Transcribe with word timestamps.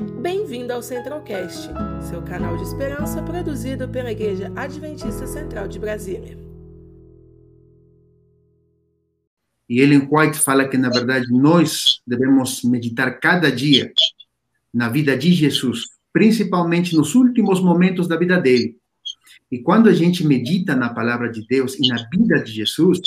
Bem-vindo 0.00 0.72
ao 0.72 0.82
Centralcast, 0.82 1.68
seu 2.08 2.22
canal 2.22 2.56
de 2.56 2.62
esperança 2.62 3.22
produzido 3.22 3.86
pela 3.86 4.10
Igreja 4.10 4.50
Adventista 4.56 5.26
Central 5.26 5.68
de 5.68 5.78
Brasília. 5.78 6.38
E 9.68 9.78
Ellen 9.78 10.08
White 10.10 10.38
fala 10.38 10.66
que, 10.66 10.78
na 10.78 10.88
verdade, 10.88 11.26
nós 11.30 12.00
devemos 12.06 12.64
meditar 12.64 13.20
cada 13.20 13.52
dia 13.52 13.92
na 14.72 14.88
vida 14.88 15.16
de 15.18 15.32
Jesus, 15.32 15.90
principalmente 16.10 16.96
nos 16.96 17.14
últimos 17.14 17.60
momentos 17.60 18.08
da 18.08 18.16
vida 18.16 18.40
dele. 18.40 18.78
E 19.52 19.58
quando 19.58 19.90
a 19.90 19.92
gente 19.92 20.26
medita 20.26 20.74
na 20.74 20.94
palavra 20.94 21.30
de 21.30 21.46
Deus 21.46 21.74
e 21.78 21.86
na 21.88 22.08
vida 22.08 22.42
de 22.42 22.52
Jesus, 22.52 23.00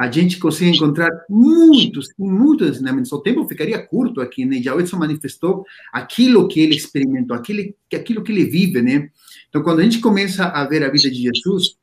a 0.00 0.10
gente 0.10 0.38
consegue 0.38 0.74
encontrar 0.74 1.10
muitos 1.28 2.08
muitos 2.18 2.70
ensinamentos. 2.70 3.12
O 3.12 3.20
tempo 3.20 3.46
ficaria 3.46 3.86
curto 3.86 4.22
aqui, 4.22 4.46
né? 4.46 4.56
Já 4.62 4.74
Edson 4.74 4.96
manifestou 4.96 5.62
aquilo 5.92 6.48
que 6.48 6.58
ele 6.58 6.74
experimentou, 6.74 7.36
aquilo, 7.36 7.74
aquilo 7.92 8.22
que 8.22 8.32
ele 8.32 8.46
vive, 8.46 8.80
né? 8.80 9.10
Então, 9.50 9.62
quando 9.62 9.80
a 9.80 9.82
gente 9.82 9.98
começa 9.98 10.46
a 10.46 10.64
ver 10.66 10.82
a 10.82 10.88
vida 10.88 11.10
de 11.10 11.20
Jesus, 11.20 11.76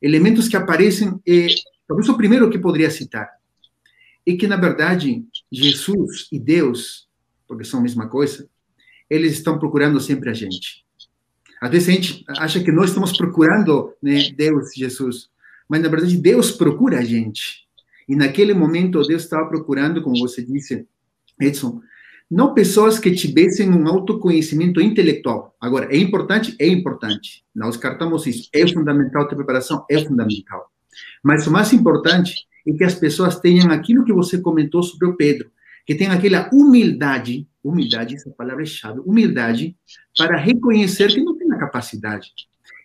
elementos 0.00 0.46
que 0.46 0.56
aparecem, 0.56 1.20
é, 1.26 1.48
talvez 1.88 2.08
o 2.08 2.16
primeiro 2.16 2.48
que 2.48 2.60
poderia 2.60 2.92
citar, 2.92 3.28
é 4.24 4.36
que, 4.36 4.46
na 4.46 4.56
verdade, 4.56 5.24
Jesus 5.50 6.28
e 6.30 6.38
Deus, 6.38 7.08
porque 7.48 7.64
são 7.64 7.80
a 7.80 7.82
mesma 7.82 8.06
coisa, 8.06 8.48
eles 9.10 9.32
estão 9.32 9.58
procurando 9.58 9.98
sempre 9.98 10.30
a 10.30 10.32
gente. 10.32 10.84
Às 11.60 11.70
vezes 11.72 11.88
a 11.88 11.92
gente 11.92 12.24
acha 12.38 12.62
que 12.62 12.70
nós 12.70 12.90
estamos 12.90 13.16
procurando 13.16 13.92
né, 14.00 14.30
Deus, 14.30 14.70
Jesus, 14.76 15.28
mas 15.68 15.82
na 15.82 15.88
verdade 15.88 16.16
Deus 16.16 16.52
procura 16.52 17.00
a 17.00 17.04
gente. 17.04 17.63
E 18.08 18.14
naquele 18.14 18.54
momento 18.54 19.02
Deus 19.02 19.22
estava 19.22 19.48
procurando, 19.48 20.02
como 20.02 20.18
você 20.18 20.42
disse, 20.42 20.86
Edson, 21.40 21.80
não 22.30 22.54
pessoas 22.54 22.98
que 22.98 23.10
tivessem 23.12 23.70
um 23.70 23.86
autoconhecimento 23.86 24.80
intelectual. 24.80 25.54
Agora, 25.60 25.94
é 25.94 25.98
importante? 25.98 26.56
É 26.58 26.66
importante. 26.66 27.44
Não 27.54 27.68
descartamos 27.68 28.26
isso. 28.26 28.48
É 28.52 28.66
fundamental 28.66 29.28
ter 29.28 29.36
preparação? 29.36 29.84
É 29.90 30.02
fundamental. 30.02 30.70
Mas 31.22 31.46
o 31.46 31.50
mais 31.50 31.72
importante 31.72 32.34
é 32.66 32.72
que 32.72 32.84
as 32.84 32.94
pessoas 32.94 33.38
tenham 33.38 33.70
aquilo 33.70 34.04
que 34.04 34.12
você 34.12 34.38
comentou 34.38 34.82
sobre 34.82 35.06
o 35.06 35.16
Pedro, 35.16 35.50
que 35.86 35.94
tenham 35.94 36.12
aquela 36.12 36.48
humildade, 36.52 37.46
humildade, 37.62 38.14
essa 38.14 38.30
palavra 38.30 38.62
é 38.62 38.66
chave, 38.66 39.00
humildade, 39.00 39.76
para 40.16 40.36
reconhecer 40.36 41.08
que 41.08 41.22
não 41.22 41.36
tem 41.36 41.52
a 41.52 41.58
capacidade. 41.58 42.32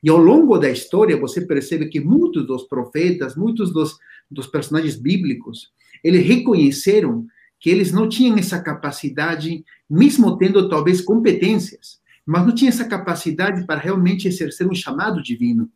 E 0.04 0.10
ao 0.10 0.18
longo 0.18 0.58
da 0.58 0.70
história, 0.70 1.18
você 1.18 1.42
percebe 1.42 1.88
que 1.88 2.00
muitos 2.00 2.46
dos 2.46 2.64
profetas, 2.64 3.36
muitos 3.36 3.72
dos, 3.72 3.98
dos 4.30 4.48
personagens 4.48 4.96
bíblicos, 4.96 5.72
eles 6.04 6.26
reconheceram 6.26 7.26
que 7.60 7.70
eles 7.70 7.92
não 7.92 8.08
tinham 8.08 8.38
essa 8.38 8.62
capacidade, 8.62 9.64
mesmo 9.90 10.38
tendo 10.38 10.70
talvez 10.70 11.02
competências, 11.02 12.00
mas 12.26 12.46
não 12.46 12.56
tinham 12.56 12.70
essa 12.70 12.86
capacidade 12.86 13.66
para 13.66 13.80
realmente 13.80 14.28
exercer 14.28 14.68
um 14.68 14.76
chamado 14.76 15.22
divino. 15.22 15.70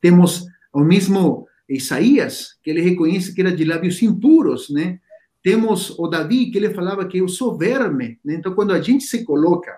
Temos 0.00 0.44
o 0.72 0.80
mesmo 0.80 1.46
Isaías, 1.68 2.58
que 2.62 2.70
ele 2.70 2.80
reconhece 2.80 3.34
que 3.34 3.40
era 3.40 3.54
de 3.54 3.64
lábios 3.64 4.02
impuros, 4.02 4.68
né? 4.68 5.00
Temos 5.42 5.96
o 5.98 6.06
Davi, 6.08 6.50
que 6.50 6.58
ele 6.58 6.74
falava 6.74 7.06
que 7.06 7.18
eu 7.18 7.28
sou 7.28 7.56
verme, 7.56 8.18
né? 8.24 8.34
Então, 8.34 8.54
quando 8.54 8.72
a 8.72 8.80
gente 8.80 9.04
se 9.04 9.24
coloca 9.24 9.72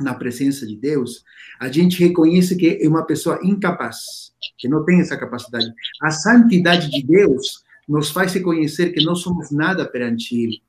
na 0.00 0.14
presença 0.14 0.66
de 0.66 0.76
Deus, 0.76 1.24
a 1.60 1.68
gente 1.68 2.02
reconhece 2.02 2.56
que 2.56 2.78
é 2.82 2.88
uma 2.88 3.04
pessoa 3.04 3.38
incapaz, 3.42 4.32
que 4.58 4.68
não 4.68 4.84
tem 4.84 5.00
essa 5.00 5.16
capacidade. 5.16 5.72
A 6.02 6.10
santidade 6.10 6.90
de 6.90 7.02
Deus 7.02 7.62
nos 7.88 8.10
faz 8.10 8.32
reconhecer 8.32 8.92
que 8.92 9.04
não 9.04 9.14
somos 9.14 9.50
nada 9.50 9.84
perante 9.86 10.36
Ele. 10.36 10.62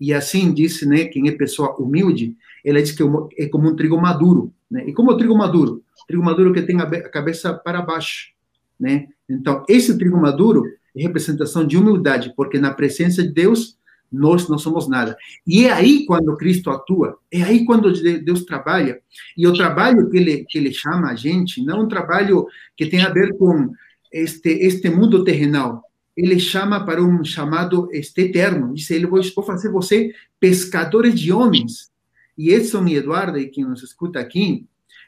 E 0.00 0.12
assim 0.12 0.52
disse, 0.52 0.86
né, 0.86 1.04
quem 1.04 1.28
é 1.28 1.32
pessoa 1.32 1.76
humilde, 1.76 2.36
ela 2.64 2.80
diz 2.80 2.92
que 2.92 3.02
é 3.38 3.46
como 3.48 3.68
um 3.68 3.76
trigo 3.76 4.00
maduro, 4.00 4.52
né? 4.70 4.84
E 4.86 4.92
como 4.92 5.10
o 5.10 5.16
trigo 5.16 5.36
maduro? 5.36 5.82
trigo 6.06 6.22
maduro 6.22 6.52
que 6.52 6.62
tem 6.62 6.80
a 6.80 7.08
cabeça 7.08 7.54
para 7.54 7.80
baixo, 7.80 8.32
né? 8.78 9.08
Então, 9.28 9.64
esse 9.68 9.96
trigo 9.96 10.20
maduro 10.20 10.64
é 10.96 11.02
representação 11.02 11.66
de 11.66 11.76
humildade, 11.76 12.32
porque 12.36 12.58
na 12.58 12.72
presença 12.72 13.22
de 13.22 13.30
Deus 13.30 13.78
nós 14.12 14.48
não 14.48 14.58
somos 14.58 14.86
nada. 14.88 15.16
E 15.46 15.64
é 15.64 15.72
aí 15.72 16.04
quando 16.04 16.36
Cristo 16.36 16.70
atua, 16.70 17.18
é 17.30 17.42
aí 17.42 17.64
quando 17.64 17.92
Deus 18.22 18.44
trabalha. 18.44 19.00
E 19.36 19.46
o 19.46 19.54
trabalho 19.54 20.10
que 20.10 20.16
ele, 20.18 20.44
que 20.44 20.58
ele 20.58 20.72
chama 20.72 21.10
a 21.10 21.14
gente 21.14 21.64
não 21.64 21.78
é 21.78 21.82
um 21.84 21.88
trabalho 21.88 22.46
que 22.76 22.86
tem 22.86 23.00
a 23.02 23.08
ver 23.08 23.36
com 23.38 23.72
este, 24.12 24.50
este 24.50 24.90
mundo 24.90 25.24
terrenal. 25.24 25.82
Ele 26.14 26.38
chama 26.38 26.84
para 26.84 27.02
um 27.02 27.24
chamado 27.24 27.88
este 27.90 28.22
eterno. 28.22 28.74
Diz 28.74 28.90
ele, 28.90 29.06
vou, 29.06 29.20
vou 29.34 29.44
fazer 29.44 29.70
você 29.70 30.12
pescadores 30.38 31.18
de 31.18 31.32
homens. 31.32 31.90
E 32.36 32.50
Edson 32.50 32.86
e 32.86 32.96
Eduardo, 32.96 33.38
e 33.38 33.48
quem 33.48 33.64
nos 33.64 33.82
escuta 33.82 34.20
aqui, 34.20 34.66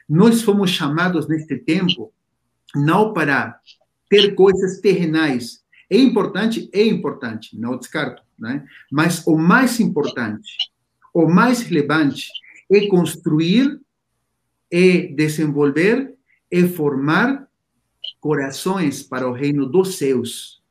nós 0.09 0.41
fomos 0.41 0.71
chamados 0.71 1.27
neste 1.27 1.57
tempo 1.57 2.11
não 2.75 3.13
para 3.13 3.59
ter 4.09 4.33
coisas 4.33 4.79
terrenais. 4.79 5.63
É 5.89 5.97
importante? 5.97 6.69
É 6.73 6.83
importante, 6.83 7.57
não 7.57 7.77
descarto 7.77 8.24
né? 8.37 8.65
Mas 8.91 9.25
o 9.25 9.37
mais 9.37 9.79
importante, 9.79 10.57
o 11.13 11.27
mais 11.27 11.61
relevante 11.61 12.27
é 12.71 12.87
construir, 12.87 13.79
é 14.71 15.07
desenvolver, 15.07 16.13
é 16.51 16.63
formar 16.63 17.47
corações 18.19 19.03
para 19.03 19.27
o 19.27 19.33
reino 19.33 19.65
dos 19.65 19.97
céus. 19.97 20.61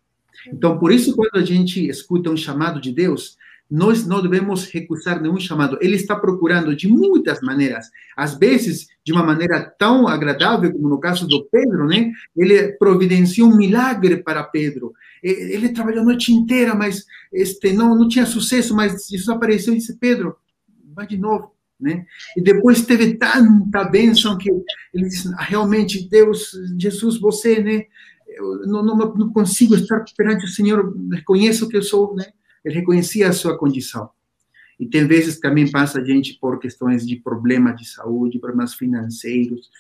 Então, 0.53 0.79
por 0.79 0.93
isso, 0.93 1.15
quando 1.17 1.37
a 1.37 1.45
gente 1.45 1.89
escuta 1.89 2.31
um 2.31 2.37
chamado 2.37 2.81
de 2.81 2.93
Deus, 2.93 3.37
nós 3.71 4.07
não 4.07 4.21
devemos 4.21 4.67
recusar 4.67 5.21
nenhum 5.21 5.41
chamado. 5.41 5.79
Ele 5.81 5.97
está 5.97 6.15
procurando 6.15 6.77
de 6.77 6.87
muitas 6.87 7.41
maneiras. 7.41 7.87
Às 8.17 8.39
vezes, 8.39 8.89
de 9.03 9.13
uma 9.13 9.23
maneira 9.23 9.61
tão 9.79 10.07
agradável, 10.07 10.71
como 10.73 10.89
no 10.89 11.01
caso 11.01 11.27
do 11.27 11.45
Pedro, 11.47 11.87
né? 11.87 12.13
Ele 12.37 12.73
providenciou 12.73 13.49
um 13.49 13.57
milagre 13.57 14.19
para 14.19 14.45
Pedro. 14.45 14.93
Ele 15.25 15.71
trabalhou 15.71 16.03
a 16.03 16.05
noite 16.05 16.33
inteira, 16.33 16.75
mas 16.75 17.07
este, 17.33 17.73
não, 17.73 17.97
não 17.97 18.07
tinha 18.07 18.27
sucesso, 18.27 18.77
mas 18.77 19.07
Jesus 19.09 19.29
apareceu 19.31 19.73
e 19.73 19.79
disse, 19.79 19.97
Pedro, 19.99 20.37
vai 20.95 21.07
de 21.07 21.17
novo. 21.17 21.55
Né? 21.81 22.05
E 22.37 22.43
depois 22.43 22.85
teve 22.85 23.15
tanta 23.15 23.85
bênção 23.85 24.37
que 24.37 24.51
ele 24.93 25.09
disse, 25.09 25.33
ah, 25.39 25.43
realmente, 25.43 26.09
Deus, 26.09 26.53
Jesus, 26.79 27.19
você, 27.19 27.61
né? 27.63 27.87
Eu 28.29 28.67
não, 28.67 28.85
não, 28.85 28.97
não 28.97 29.33
consigo 29.33 29.75
estar 29.75 30.05
perante 30.17 30.45
o 30.45 30.49
Senhor, 30.49 30.95
reconheço 31.11 31.69
que 31.69 31.77
eu 31.77 31.83
sou, 31.83 32.15
né? 32.15 32.27
Ele 32.65 32.77
reconhecia 32.77 33.29
a 33.29 33.33
sua 33.33 33.57
condição. 33.57 34.11
E 34.79 34.87
tem 34.87 35.07
vezes 35.07 35.39
também 35.39 35.71
passa 35.71 36.01
a 36.01 36.05
gente 36.05 36.39
por 36.41 36.59
questões 36.59 37.07
de 37.07 37.17
problemas 37.17 37.77
de 37.77 37.89
saúde, 37.89 38.39
problemas 38.39 38.75
financeiros, 38.75 39.71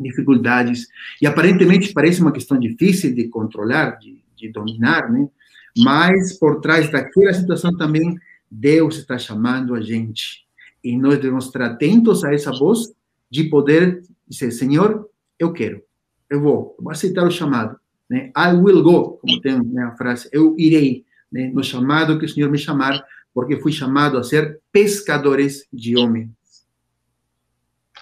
dificuldades. 0.00 0.86
E 1.20 1.26
aparentemente 1.26 1.92
parece 1.92 2.20
uma 2.20 2.32
questão 2.32 2.58
difícil 2.58 3.14
de 3.14 3.28
controlar, 3.28 3.98
de 3.98 4.22
de 4.38 4.50
dominar, 4.50 5.10
né? 5.10 5.28
Mas 5.76 6.38
por 6.38 6.60
trás 6.60 6.90
daquela 6.90 7.32
situação 7.32 7.76
também 7.76 8.18
Deus 8.50 8.96
está 8.96 9.18
chamando 9.18 9.74
a 9.74 9.80
gente. 9.80 10.46
E 10.82 10.96
nós 10.96 11.16
devemos 11.16 11.46
estar 11.46 11.62
atentos 11.62 12.24
a 12.24 12.32
essa 12.32 12.50
voz 12.52 12.92
de 13.30 13.44
poder 13.44 14.02
dizer, 14.26 14.50
Senhor, 14.50 15.08
eu 15.38 15.52
quero, 15.52 15.82
eu 16.30 16.40
vou, 16.40 16.74
eu 16.78 16.84
vou 16.84 16.92
aceitar 16.92 17.26
o 17.26 17.30
chamado. 17.30 17.78
Né? 18.08 18.32
I 18.36 18.54
will 18.54 18.82
go, 18.82 19.18
como 19.18 19.40
tem 19.40 19.62
né, 19.62 19.84
a 19.84 19.96
frase, 19.96 20.28
eu 20.32 20.54
irei 20.58 21.04
né, 21.30 21.50
no 21.52 21.62
chamado 21.62 22.18
que 22.18 22.24
o 22.24 22.28
Senhor 22.28 22.50
me 22.50 22.58
chamar, 22.58 23.04
porque 23.34 23.60
fui 23.60 23.72
chamado 23.72 24.16
a 24.16 24.22
ser 24.22 24.60
pescadores 24.72 25.66
de 25.72 25.96
homens. 25.96 26.30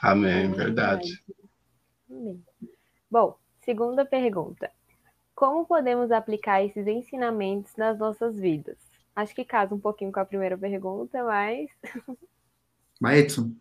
Amém, 0.01 0.53
verdade. 0.53 1.23
Amém. 2.09 2.43
Bom, 3.11 3.39
segunda 3.65 4.05
pergunta. 4.05 4.71
Como 5.37 5.67
podemos 5.67 6.11
aplicar 6.11 6.65
esses 6.65 6.87
ensinamentos 6.87 7.77
nas 7.77 7.99
nossas 7.99 8.35
vidas? 8.37 8.79
Acho 9.15 9.35
que 9.35 9.45
casa 9.45 9.75
um 9.75 9.79
pouquinho 9.79 10.11
com 10.11 10.19
a 10.19 10.25
primeira 10.25 10.57
pergunta, 10.57 11.23
mas. 11.23 11.69
Vai, 12.99 13.19
Edson. 13.19 13.53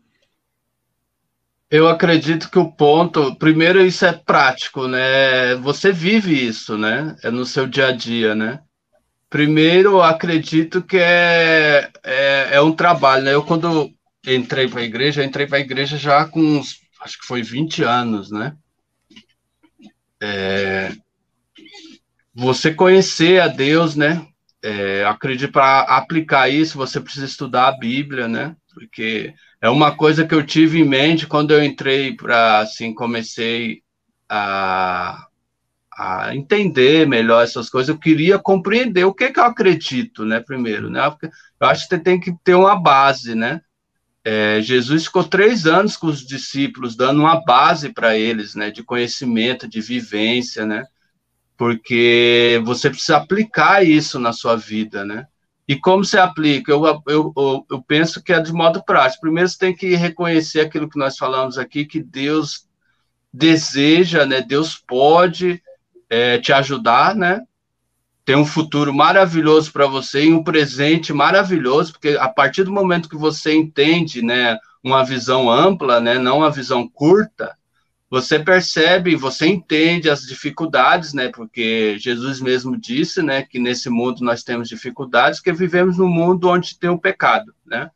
Eu 1.70 1.86
acredito 1.86 2.50
que 2.50 2.58
o 2.58 2.72
ponto, 2.72 3.36
primeiro, 3.36 3.84
isso 3.84 4.06
é 4.06 4.12
prático, 4.14 4.88
né? 4.88 5.54
Você 5.56 5.92
vive 5.92 6.46
isso, 6.46 6.78
né? 6.78 7.14
É 7.22 7.30
no 7.30 7.44
seu 7.44 7.66
dia 7.66 7.88
a 7.88 7.92
dia, 7.92 8.34
né? 8.34 8.62
Primeiro, 9.28 10.00
acredito 10.00 10.82
que 10.82 10.96
é, 10.96 11.90
é, 12.02 12.54
é 12.54 12.60
um 12.62 12.72
trabalho, 12.72 13.24
né? 13.24 13.34
Eu, 13.34 13.44
quando 13.44 13.92
entrei 14.26 14.66
para 14.66 14.80
a 14.80 14.84
igreja, 14.84 15.22
entrei 15.22 15.46
para 15.46 15.58
a 15.58 15.60
igreja 15.60 15.98
já 15.98 16.24
com 16.26 16.40
uns, 16.40 16.80
acho 17.02 17.20
que 17.20 17.26
foi 17.26 17.42
20 17.42 17.82
anos, 17.82 18.30
né? 18.30 18.56
É, 20.22 20.92
você 22.36 22.72
conhecer 22.72 23.40
a 23.40 23.48
Deus, 23.48 23.96
né? 23.96 24.26
É, 24.62 25.04
acredito 25.04 25.50
para 25.52 25.80
aplicar 25.80 26.50
isso, 26.50 26.76
você 26.76 27.00
precisa 27.00 27.24
estudar 27.24 27.68
a 27.68 27.78
Bíblia, 27.78 28.28
né? 28.28 28.54
Porque 28.74 29.32
é 29.60 29.70
uma 29.70 29.96
coisa 29.96 30.26
que 30.26 30.34
eu 30.34 30.44
tive 30.44 30.80
em 30.80 30.84
mente 30.84 31.26
quando 31.26 31.52
eu 31.52 31.64
entrei 31.64 32.14
para, 32.14 32.58
assim, 32.58 32.92
comecei 32.92 33.80
a, 34.28 35.26
a 35.96 36.36
entender 36.36 37.06
melhor 37.06 37.42
essas 37.42 37.70
coisas. 37.70 37.88
Eu 37.88 37.98
queria 37.98 38.38
compreender 38.38 39.04
o 39.04 39.14
que, 39.14 39.30
que 39.30 39.40
eu 39.40 39.44
acredito, 39.44 40.26
né? 40.26 40.38
Primeiro, 40.40 40.90
né? 40.90 41.08
Porque 41.08 41.26
eu 41.26 41.66
acho 41.66 41.84
que 41.84 41.94
você 41.94 41.98
tem 41.98 42.20
que 42.20 42.34
ter 42.44 42.54
uma 42.54 42.78
base, 42.78 43.34
né? 43.34 43.62
É, 44.22 44.60
Jesus 44.60 45.04
ficou 45.04 45.24
três 45.24 45.66
anos 45.66 45.96
com 45.96 46.08
os 46.08 46.26
discípulos, 46.26 46.96
dando 46.96 47.20
uma 47.20 47.42
base 47.44 47.94
para 47.94 48.18
eles, 48.18 48.56
né, 48.56 48.72
de 48.72 48.82
conhecimento, 48.82 49.68
de 49.68 49.80
vivência, 49.80 50.66
né, 50.66 50.84
porque 51.56 52.60
você 52.64 52.90
precisa 52.90 53.16
aplicar 53.16 53.84
isso 53.84 54.18
na 54.18 54.32
sua 54.32 54.56
vida, 54.56 55.04
né. 55.04 55.26
E 55.68 55.74
como 55.74 56.04
se 56.04 56.16
aplica? 56.16 56.70
Eu, 56.70 56.84
eu, 57.06 57.32
eu, 57.36 57.66
eu 57.68 57.82
penso 57.82 58.22
que 58.22 58.32
é 58.32 58.40
de 58.40 58.52
modo 58.52 58.84
prático. 58.84 59.22
Primeiro, 59.22 59.48
você 59.48 59.58
tem 59.58 59.74
que 59.74 59.96
reconhecer 59.96 60.60
aquilo 60.60 60.88
que 60.88 60.98
nós 60.98 61.16
falamos 61.16 61.58
aqui, 61.58 61.84
que 61.84 62.00
Deus 62.00 62.66
deseja, 63.32 64.24
né, 64.24 64.40
Deus 64.40 64.76
pode 64.76 65.62
é, 66.08 66.38
te 66.38 66.52
ajudar, 66.52 67.14
né, 67.14 67.42
tem 68.24 68.34
um 68.34 68.46
futuro 68.46 68.94
maravilhoso 68.94 69.70
para 69.70 69.86
você 69.86 70.24
e 70.24 70.32
um 70.32 70.42
presente 70.42 71.12
maravilhoso, 71.12 71.92
porque 71.92 72.16
a 72.18 72.28
partir 72.28 72.64
do 72.64 72.72
momento 72.72 73.08
que 73.08 73.16
você 73.16 73.54
entende, 73.54 74.22
né, 74.22 74.58
uma 74.82 75.04
visão 75.04 75.50
ampla, 75.50 76.00
né, 76.00 76.18
não 76.18 76.38
uma 76.38 76.50
visão 76.50 76.88
curta, 76.88 77.54
você 78.08 78.38
percebe, 78.38 79.16
você 79.16 79.46
entende 79.48 80.08
as 80.08 80.22
dificuldades, 80.22 81.12
né, 81.12 81.28
porque 81.28 81.98
Jesus 81.98 82.40
mesmo 82.40 82.76
disse, 82.76 83.20
né, 83.20 83.42
que 83.42 83.58
nesse 83.58 83.90
mundo 83.90 84.24
nós 84.24 84.44
temos 84.44 84.68
dificuldades, 84.68 85.40
que 85.40 85.52
vivemos 85.52 85.98
num 85.98 86.08
mundo 86.08 86.48
onde 86.48 86.78
tem 86.78 86.90
o 86.90 86.98
pecado, 86.98 87.52
né? 87.64 87.90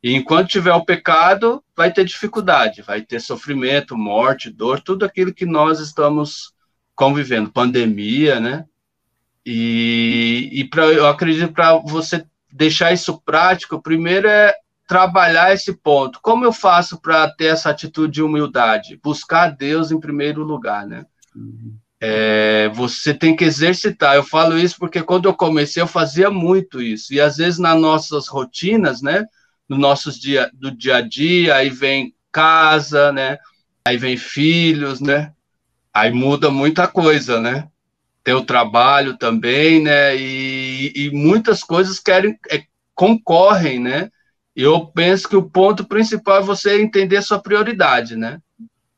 E 0.00 0.14
enquanto 0.14 0.48
tiver 0.48 0.72
o 0.72 0.84
pecado, 0.84 1.62
vai 1.76 1.92
ter 1.92 2.04
dificuldade, 2.04 2.82
vai 2.82 3.02
ter 3.02 3.20
sofrimento, 3.20 3.98
morte, 3.98 4.48
dor, 4.48 4.80
tudo 4.80 5.04
aquilo 5.04 5.34
que 5.34 5.44
nós 5.44 5.80
estamos 5.80 6.52
convivendo, 6.94 7.50
pandemia, 7.50 8.38
né? 8.38 8.64
E, 9.44 10.48
e 10.52 10.64
pra, 10.64 10.84
eu 10.86 11.08
acredito 11.08 11.52
para 11.52 11.74
você 11.78 12.24
deixar 12.52 12.92
isso 12.92 13.20
prático, 13.22 13.82
primeiro 13.82 14.28
é 14.28 14.54
trabalhar 14.88 15.52
esse 15.52 15.72
ponto. 15.72 16.18
Como 16.20 16.44
eu 16.44 16.52
faço 16.52 17.00
para 17.00 17.28
ter 17.30 17.46
essa 17.46 17.70
atitude 17.70 18.14
de 18.14 18.22
humildade? 18.22 18.98
Buscar 19.02 19.50
Deus 19.50 19.92
em 19.92 20.00
primeiro 20.00 20.42
lugar, 20.42 20.86
né? 20.86 21.06
É, 22.00 22.68
você 22.74 23.14
tem 23.14 23.36
que 23.36 23.44
exercitar. 23.44 24.16
Eu 24.16 24.24
falo 24.24 24.58
isso 24.58 24.76
porque 24.78 25.02
quando 25.02 25.28
eu 25.28 25.34
comecei 25.34 25.80
eu 25.80 25.86
fazia 25.86 26.30
muito 26.30 26.82
isso 26.82 27.14
e 27.14 27.20
às 27.20 27.36
vezes 27.36 27.58
nas 27.58 27.80
nossas 27.80 28.26
rotinas, 28.26 29.00
né? 29.00 29.24
No 29.68 29.76
nossos 29.76 30.18
dia 30.18 30.50
do 30.54 30.70
dia 30.70 30.96
a 30.96 31.00
dia, 31.00 31.56
aí 31.56 31.68
vem 31.68 32.14
casa, 32.32 33.12
né? 33.12 33.38
Aí 33.84 33.96
vem 33.96 34.16
filhos, 34.16 35.00
né? 35.00 35.32
Aí 35.92 36.10
muda 36.10 36.50
muita 36.50 36.88
coisa, 36.88 37.40
né? 37.40 37.68
tem 38.28 38.34
o 38.34 38.44
trabalho 38.44 39.16
também, 39.16 39.82
né? 39.82 40.14
E, 40.14 40.92
e 40.94 41.10
muitas 41.10 41.62
coisas 41.62 41.98
querem 41.98 42.38
é, 42.50 42.62
concorrem, 42.94 43.80
né? 43.80 44.10
Eu 44.60 44.86
penso 44.86 45.28
que 45.28 45.36
o 45.36 45.48
ponto 45.48 45.84
principal 45.84 46.38
é 46.38 46.42
você 46.42 46.82
entender 46.82 47.18
a 47.18 47.22
sua 47.22 47.38
prioridade, 47.38 48.16
né? 48.16 48.40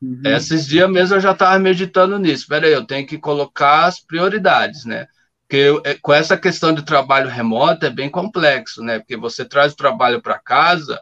Uhum. 0.01 0.19
Esses 0.25 0.65
dias 0.65 0.89
mesmo 0.89 1.15
eu 1.15 1.19
já 1.21 1.33
estava 1.33 1.59
meditando 1.59 2.17
nisso. 2.17 2.47
Peraí, 2.47 2.73
eu 2.73 2.83
tenho 2.83 3.05
que 3.05 3.19
colocar 3.19 3.85
as 3.85 3.99
prioridades, 3.99 4.85
né? 4.85 5.07
Porque 5.47 5.79
é, 5.83 5.93
com 6.01 6.11
essa 6.11 6.35
questão 6.35 6.73
de 6.73 6.81
trabalho 6.81 7.29
remoto 7.29 7.85
é 7.85 7.91
bem 7.91 8.09
complexo, 8.09 8.81
né? 8.81 8.97
Porque 8.97 9.15
você 9.15 9.45
traz 9.45 9.73
o 9.73 9.77
trabalho 9.77 10.19
para 10.19 10.39
casa, 10.39 10.99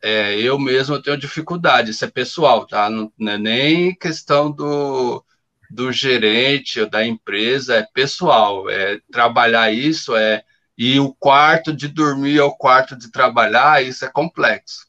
é, 0.00 0.38
eu 0.38 0.56
mesmo 0.56 1.02
tenho 1.02 1.16
dificuldade, 1.16 1.90
isso 1.90 2.04
é 2.04 2.08
pessoal, 2.08 2.68
tá? 2.68 2.88
Não, 2.88 3.12
não 3.18 3.32
é 3.32 3.38
nem 3.38 3.92
questão 3.96 4.52
do, 4.52 5.24
do 5.68 5.90
gerente 5.90 6.78
ou 6.78 6.88
da 6.88 7.04
empresa 7.04 7.74
é 7.74 7.86
pessoal, 7.92 8.70
é 8.70 9.00
trabalhar 9.10 9.72
isso 9.72 10.14
é 10.14 10.44
e 10.82 10.98
o 10.98 11.12
quarto 11.12 11.74
de 11.74 11.88
dormir 11.88 12.40
ao 12.40 12.56
quarto 12.56 12.96
de 12.96 13.12
trabalhar, 13.12 13.84
isso 13.84 14.02
é 14.02 14.08
complexo. 14.08 14.86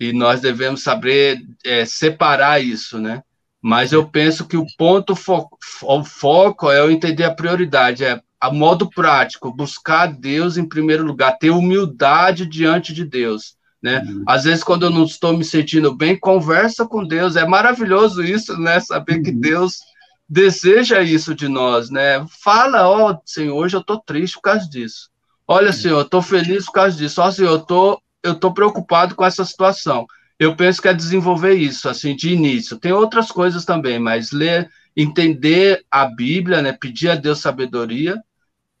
E 0.00 0.10
nós 0.10 0.40
devemos 0.40 0.82
saber 0.82 1.42
é, 1.62 1.84
separar 1.84 2.64
isso, 2.64 2.98
né? 2.98 3.22
Mas 3.60 3.92
eu 3.92 4.08
penso 4.08 4.48
que 4.48 4.56
o 4.56 4.64
ponto 4.78 5.14
fo 5.14 5.46
o 5.82 6.02
foco 6.02 6.70
é 6.70 6.78
eu 6.78 6.90
entender 6.90 7.24
a 7.24 7.34
prioridade, 7.34 8.06
é 8.06 8.22
a 8.40 8.50
modo 8.50 8.88
prático, 8.88 9.54
buscar 9.54 10.06
Deus 10.06 10.56
em 10.56 10.66
primeiro 10.66 11.04
lugar, 11.04 11.36
ter 11.36 11.50
humildade 11.50 12.46
diante 12.46 12.94
de 12.94 13.04
Deus. 13.04 13.54
Né? 13.82 14.00
Uhum. 14.00 14.24
Às 14.26 14.44
vezes, 14.44 14.64
quando 14.64 14.86
eu 14.86 14.90
não 14.90 15.04
estou 15.04 15.36
me 15.36 15.44
sentindo 15.44 15.94
bem, 15.94 16.18
conversa 16.18 16.86
com 16.86 17.06
Deus. 17.06 17.36
É 17.36 17.46
maravilhoso 17.46 18.24
isso, 18.24 18.58
né? 18.58 18.80
Saber 18.80 19.16
uhum. 19.16 19.22
que 19.24 19.32
Deus 19.32 19.80
deseja 20.26 21.02
isso 21.02 21.34
de 21.34 21.48
nós, 21.48 21.90
né? 21.90 22.24
Fala, 22.42 22.88
ó, 22.88 23.12
oh, 23.12 23.18
Senhor, 23.26 23.54
hoje 23.54 23.76
eu 23.76 23.84
tô 23.84 24.00
triste 24.00 24.36
por 24.36 24.42
causa 24.42 24.66
disso. 24.66 25.10
Olha, 25.50 25.72
Senhor, 25.72 26.00
eu 26.00 26.04
tô 26.04 26.20
feliz 26.20 26.66
por 26.66 26.72
causa 26.72 26.94
disso. 26.94 27.22
Ó, 27.22 27.30
Senhor, 27.30 27.52
eu 27.52 27.60
tô, 27.60 28.02
eu 28.22 28.34
tô 28.34 28.52
preocupado 28.52 29.14
com 29.14 29.24
essa 29.24 29.44
situação. 29.46 30.06
Eu 30.38 30.54
penso 30.54 30.82
que 30.82 30.88
é 30.88 30.92
desenvolver 30.92 31.54
isso, 31.54 31.88
assim, 31.88 32.14
de 32.14 32.30
início. 32.30 32.78
Tem 32.78 32.92
outras 32.92 33.32
coisas 33.32 33.64
também, 33.64 33.98
mas 33.98 34.30
ler, 34.30 34.70
entender 34.94 35.84
a 35.90 36.04
Bíblia, 36.04 36.60
né? 36.60 36.72
Pedir 36.72 37.08
a 37.08 37.14
Deus 37.14 37.40
sabedoria 37.40 38.22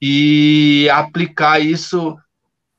e 0.00 0.88
aplicar 0.92 1.58
isso 1.58 2.16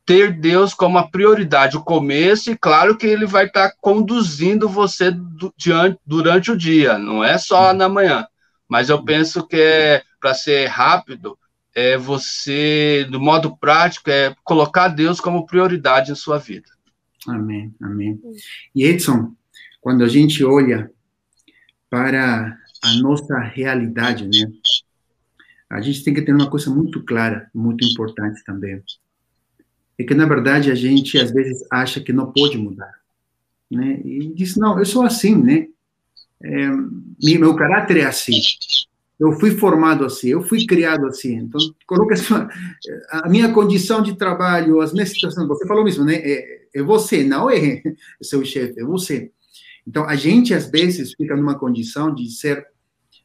ter 0.06 0.34
Deus 0.34 0.74
como 0.74 0.98
a 0.98 1.08
prioridade, 1.08 1.78
o 1.78 1.84
começo, 1.84 2.50
e 2.50 2.58
claro 2.58 2.98
que 2.98 3.06
ele 3.06 3.28
vai 3.28 3.46
estar 3.46 3.70
tá 3.70 3.76
conduzindo 3.80 4.68
você 4.68 5.12
do, 5.12 5.54
diante, 5.56 6.00
durante 6.04 6.52
o 6.52 6.58
dia, 6.58 6.98
não 6.98 7.24
é 7.24 7.38
só 7.38 7.74
na 7.74 7.88
manhã. 7.88 8.26
Mas 8.68 8.90
eu 8.90 9.04
penso 9.04 9.46
que 9.46 9.56
é 9.56 10.02
para 10.20 10.34
ser 10.34 10.66
rápido, 10.66 11.38
é 11.80 11.98
você, 11.98 13.08
do 13.10 13.20
modo 13.20 13.56
prático, 13.56 14.10
é 14.10 14.36
colocar 14.44 14.90
Deus 14.90 15.20
como 15.20 15.46
prioridade 15.46 16.12
em 16.12 16.16
sua 16.16 16.38
vida. 16.38 16.68
Amém, 17.28 17.74
amém. 17.82 18.20
E 18.76 18.84
Edson, 18.84 19.34
quando 19.80 20.04
a 20.04 20.08
gente 20.08 20.44
olha 20.44 20.92
para 21.90 22.58
a 22.84 22.94
nossa 22.96 23.38
realidade, 23.40 24.26
né? 24.26 24.52
A 25.70 25.82
gente 25.82 26.04
tem 26.04 26.14
que 26.14 26.22
ter 26.22 26.34
uma 26.34 26.50
coisa 26.50 26.70
muito 26.70 27.04
clara, 27.04 27.50
muito 27.54 27.86
importante 27.86 28.44
também. 28.44 28.82
É 29.98 30.04
que, 30.04 30.14
na 30.14 30.26
verdade, 30.26 30.72
a 30.72 30.76
gente, 30.76 31.18
às 31.18 31.32
vezes, 31.32 31.66
acha 31.72 32.02
que 32.02 32.12
não 32.12 32.32
pode 32.32 32.58
mudar. 32.58 32.94
Né? 33.70 34.02
E 34.04 34.34
diz, 34.34 34.56
não, 34.56 34.80
eu 34.80 34.86
sou 34.86 35.04
assim, 35.04 35.36
né? 35.36 35.68
é, 36.42 36.70
meu 37.38 37.56
caráter 37.56 37.98
é 37.98 38.06
assim. 38.06 38.40
Eu 39.20 39.34
fui 39.34 39.52
formado 39.52 40.06
assim, 40.06 40.30
eu 40.30 40.42
fui 40.42 40.66
criado 40.66 41.06
assim. 41.06 41.36
Então, 41.36 41.60
coloca 41.86 42.16
a 43.12 43.28
minha 43.28 43.52
condição 43.52 44.02
de 44.02 44.16
trabalho, 44.16 44.80
as 44.80 44.94
minhas 44.94 45.10
situações. 45.10 45.48
Você 45.48 45.68
falou 45.68 45.84
mesmo, 45.84 46.06
né? 46.06 46.16
É, 46.16 46.62
é 46.76 46.82
você, 46.82 47.24
não 47.24 47.50
é 47.50 47.84
seu 48.22 48.46
chefe, 48.46 48.80
é 48.80 48.84
você. 48.84 49.32
Então, 49.86 50.06
a 50.06 50.16
gente, 50.16 50.54
às 50.54 50.70
vezes, 50.70 51.14
fica 51.16 51.36
numa 51.36 51.58
condição 51.58 52.14
de 52.14 52.30
ser. 52.32 52.66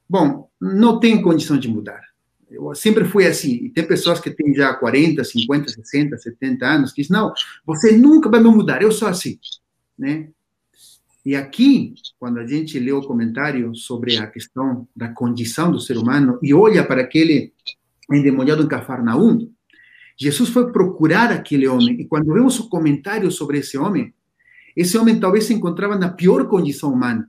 Bom, 0.09 0.49
não 0.61 0.99
tem 0.99 1.23
condição 1.23 1.57
de 1.57 1.69
mudar. 1.69 2.01
Eu 2.51 2.75
sempre 2.75 3.05
fui 3.05 3.27
assim. 3.27 3.53
E 3.65 3.71
tem 3.71 3.87
pessoas 3.87 4.19
que 4.19 4.31
têm 4.31 4.55
já 4.55 4.75
40, 4.75 5.23
50, 5.23 5.69
60, 5.69 6.19
70 6.19 6.67
anos 6.67 6.93
que 6.93 7.03
dizem: 7.03 7.17
não, 7.17 7.33
você 7.65 7.97
nunca 7.97 8.29
vai 8.29 8.41
me 8.41 8.49
mudar, 8.49 8.83
eu 8.83 8.91
sou 8.91 9.09
assim. 9.09 9.39
Né? 9.97 10.29
E 11.25 11.35
aqui, 11.35 11.95
quando 12.19 12.39
a 12.39 12.47
gente 12.47 12.79
lê 12.79 12.93
o 12.93 13.03
comentário 13.03 13.75
sobre 13.75 14.19
a 14.19 14.27
questão 14.27 14.87
da 14.95 15.09
condição 15.09 15.73
do 15.73 15.81
ser 15.81 15.97
humano 15.97 16.39
e 16.43 16.53
olha 16.53 16.85
para 16.85 17.01
aquele 17.01 17.53
endemoniado 18.13 18.63
em 18.63 18.69
Cafarnaum, 18.69 19.51
Jesus 20.19 20.51
foi 20.51 20.71
procurar 20.71 21.33
aquele 21.33 21.67
homem. 21.67 22.01
E 22.01 22.05
quando 22.05 22.33
vemos 22.33 22.61
o 22.61 22.69
comentário 22.69 23.31
sobre 23.31 23.59
esse 23.59 23.79
homem, 23.79 24.13
esse 24.77 24.99
homem 24.99 25.19
talvez 25.19 25.45
se 25.45 25.55
encontrava 25.55 25.97
na 25.97 26.11
pior 26.11 26.47
condição 26.47 26.93
humana. 26.93 27.29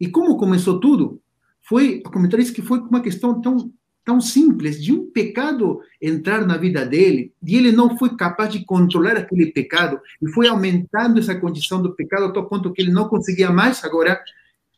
E 0.00 0.08
como 0.08 0.36
começou 0.36 0.80
tudo? 0.80 1.22
Foi, 1.62 2.02
o 2.04 2.10
comentário 2.10 2.44
diz 2.44 2.52
que 2.52 2.62
foi 2.62 2.80
uma 2.80 3.00
questão 3.00 3.40
tão 3.40 3.72
tão 4.04 4.20
simples 4.20 4.82
de 4.82 4.92
um 4.92 5.10
pecado 5.10 5.80
entrar 6.00 6.46
na 6.46 6.56
vida 6.56 6.84
dele 6.84 7.32
e 7.42 7.56
ele 7.56 7.72
não 7.72 7.98
foi 7.98 8.16
capaz 8.16 8.52
de 8.52 8.64
controlar 8.64 9.16
aquele 9.16 9.52
pecado 9.52 10.00
e 10.20 10.28
foi 10.30 10.48
aumentando 10.48 11.18
essa 11.18 11.34
condição 11.34 11.82
do 11.82 11.94
pecado 11.94 12.26
até 12.26 12.38
o 12.38 12.46
ponto 12.46 12.72
que 12.72 12.82
ele 12.82 12.90
não 12.90 13.08
conseguia 13.08 13.50
mais 13.50 13.84
agora 13.84 14.20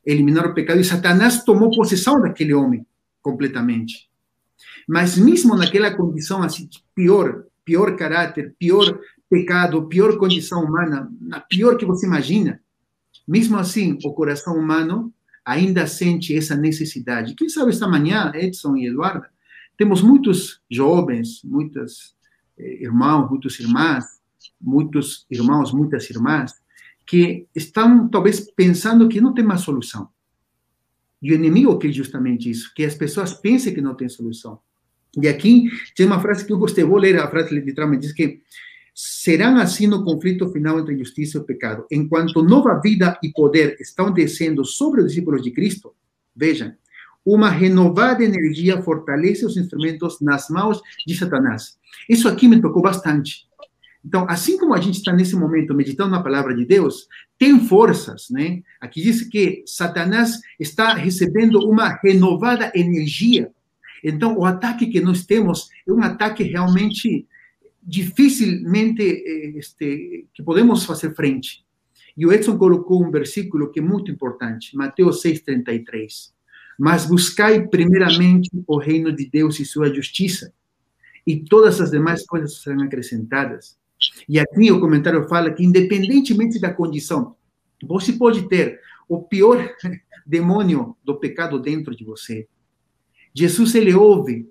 eliminar 0.05 0.47
o 0.47 0.55
pecado 0.55 0.81
e 0.81 0.85
Satanás 0.85 1.45
tomou 1.45 1.71
possessão 1.71 2.21
daquele 2.21 2.53
homem 2.53 2.85
completamente. 3.23 4.09
Mas 4.89 5.17
mesmo 5.17 5.57
naquela 5.57 5.95
condição 5.95 6.43
assim 6.43 6.69
pior, 6.95 7.45
pior 7.65 7.97
caráter, 7.97 8.55
pior 8.59 8.99
pecado, 9.31 9.89
pior 9.89 10.19
condição 10.19 10.65
humana, 10.65 11.11
na 11.21 11.41
pior 11.41 11.77
que 11.77 11.87
você 11.87 12.07
imagina, 12.07 12.61
mesmo 13.27 13.57
assim 13.57 13.97
o 14.05 14.13
coração 14.13 14.55
humano 14.55 15.13
ainda 15.45 15.87
sente 15.87 16.37
essa 16.37 16.57
necessidade. 16.57 17.35
Quem 17.35 17.49
sabe 17.49 17.71
esta 17.71 17.89
manhã, 17.89 18.33
Edson 18.35 18.77
e 18.77 18.87
Eduardo, 18.87 19.27
temos 19.77 20.03
muitos 20.03 20.61
jovens, 20.71 21.43
muitos 21.45 22.15
eh, 22.59 22.83
irmãos, 22.83 23.29
muitas 23.29 23.59
irmãs, 23.59 24.05
muitos 24.61 25.27
irmãos, 25.31 25.73
muitas 25.73 26.09
irmãs, 26.11 26.55
que 27.07 27.47
estão 27.55 28.09
talvez 28.09 28.41
pensando 28.53 29.09
que 29.09 29.21
não 29.21 29.35
tem 29.35 29.45
mais 29.45 29.63
solução. 29.63 30.09
E 31.21 31.33
o 31.33 31.35
inimigo 31.35 31.79
quer 31.79 31.93
justamente 31.93 32.51
isso, 32.51 32.73
que 32.75 32.85
as 32.85 32.95
pessoas 32.95 33.33
pensem 33.33 33.75
que 33.75 33.81
não 33.81 33.95
tem 33.95 34.09
solução. 34.09 34.61
E 35.21 35.29
aqui 35.29 35.69
tem 35.95 36.07
uma 36.07 36.21
frase 36.21 36.45
que 36.45 36.53
eu 36.53 36.59
gostei, 36.59 36.85
vou 36.85 36.99
ler 36.99 37.19
a 37.19 37.29
frase 37.29 37.55
literalmente, 37.55 38.03
diz 38.03 38.13
que 38.13 38.41
serão 38.95 39.57
assim 39.57 39.87
no 39.87 40.05
conflito 40.05 40.51
final 40.51 40.79
entre 40.79 40.99
justiça 40.99 41.39
e 41.39 41.45
pecado. 41.45 41.87
Enquanto 41.91 42.43
nova 42.43 42.81
vida 42.81 43.19
e 43.23 43.31
poder 43.31 43.77
estão 43.81 44.13
descendo 44.13 44.65
sobre 44.65 45.01
os 45.01 45.09
discípulos 45.09 45.43
de 45.43 45.51
Cristo, 45.51 45.95
vejam, 46.35 46.73
uma 47.25 47.49
renovada 47.49 48.25
energia 48.25 48.83
fortalece 48.83 49.47
os 49.47 49.57
instrumentos 49.57 50.21
nas 50.21 50.49
mãos 50.49 50.81
de 51.07 51.17
Satanás. 51.17 51.79
Isso 52.09 52.29
aqui 52.29 52.49
me 52.49 52.61
tocou 52.61 52.83
bastante. 52.83 53.47
Então, 54.05 54.27
assim 54.29 54.59
como 54.59 54.75
a 54.75 54.81
gente 54.81 54.97
está 54.97 55.13
nesse 55.13 55.37
momento 55.37 55.75
meditando 55.75 56.11
na 56.11 56.23
palavra 56.23 56.55
de 56.55 56.65
Deus, 56.65 57.07
tem 57.39 57.61
forças, 57.61 58.27
né? 58.31 58.61
Aqui 58.81 59.01
diz 59.01 59.23
que 59.23 59.63
Satanás 59.65 60.41
está 60.59 60.95
recebendo 60.95 61.61
uma 61.61 62.01
renovada 62.03 62.73
energia. 62.75 63.53
Então, 64.03 64.37
o 64.37 64.45
ataque 64.45 64.87
que 64.87 65.01
nós 65.01 65.25
temos 65.25 65.69
é 65.87 65.93
um 65.93 66.03
ataque 66.03 66.43
realmente 66.43 67.29
dificilmente 67.83 69.03
eh, 69.03 69.59
este, 69.59 70.27
que 70.33 70.43
podemos 70.43 70.85
fazer 70.85 71.15
frente. 71.15 71.65
E 72.17 72.27
o 72.27 72.33
Edson 72.33 72.57
colocou 72.57 73.03
um 73.03 73.11
versículo 73.11 73.71
que 73.71 73.81
é 73.81 73.83
muito 73.83 74.11
importante, 74.11 74.77
Mateus 74.77 75.23
6,33. 75.23 76.33
Mas 76.79 77.07
buscai 77.07 77.67
primeiramente 77.67 78.51
o 78.67 78.79
reino 78.79 79.13
de 79.13 79.29
Deus 79.29 79.59
e 79.59 79.65
sua 79.65 79.93
justiça, 79.93 80.53
e 81.27 81.41
todas 81.41 81.81
as 81.81 81.91
demais 81.91 82.25
coisas 82.27 82.61
serão 82.63 82.83
acrescentadas. 82.83 83.79
E 84.29 84.39
aqui 84.39 84.71
o 84.71 84.81
comentário 84.81 85.29
fala 85.29 85.53
que, 85.53 85.65
independentemente 85.65 86.61
da 86.61 86.73
condição, 86.73 87.37
você 87.83 88.13
pode 88.13 88.49
ter 88.49 88.81
o 89.09 89.23
pior 89.23 89.75
demônio 90.27 90.97
do 91.05 91.19
pecado 91.19 91.59
dentro 91.61 91.95
de 91.95 92.05
você. 92.05 92.49
Jesus, 93.35 93.75
ele 93.75 93.95
ouve 93.95 94.49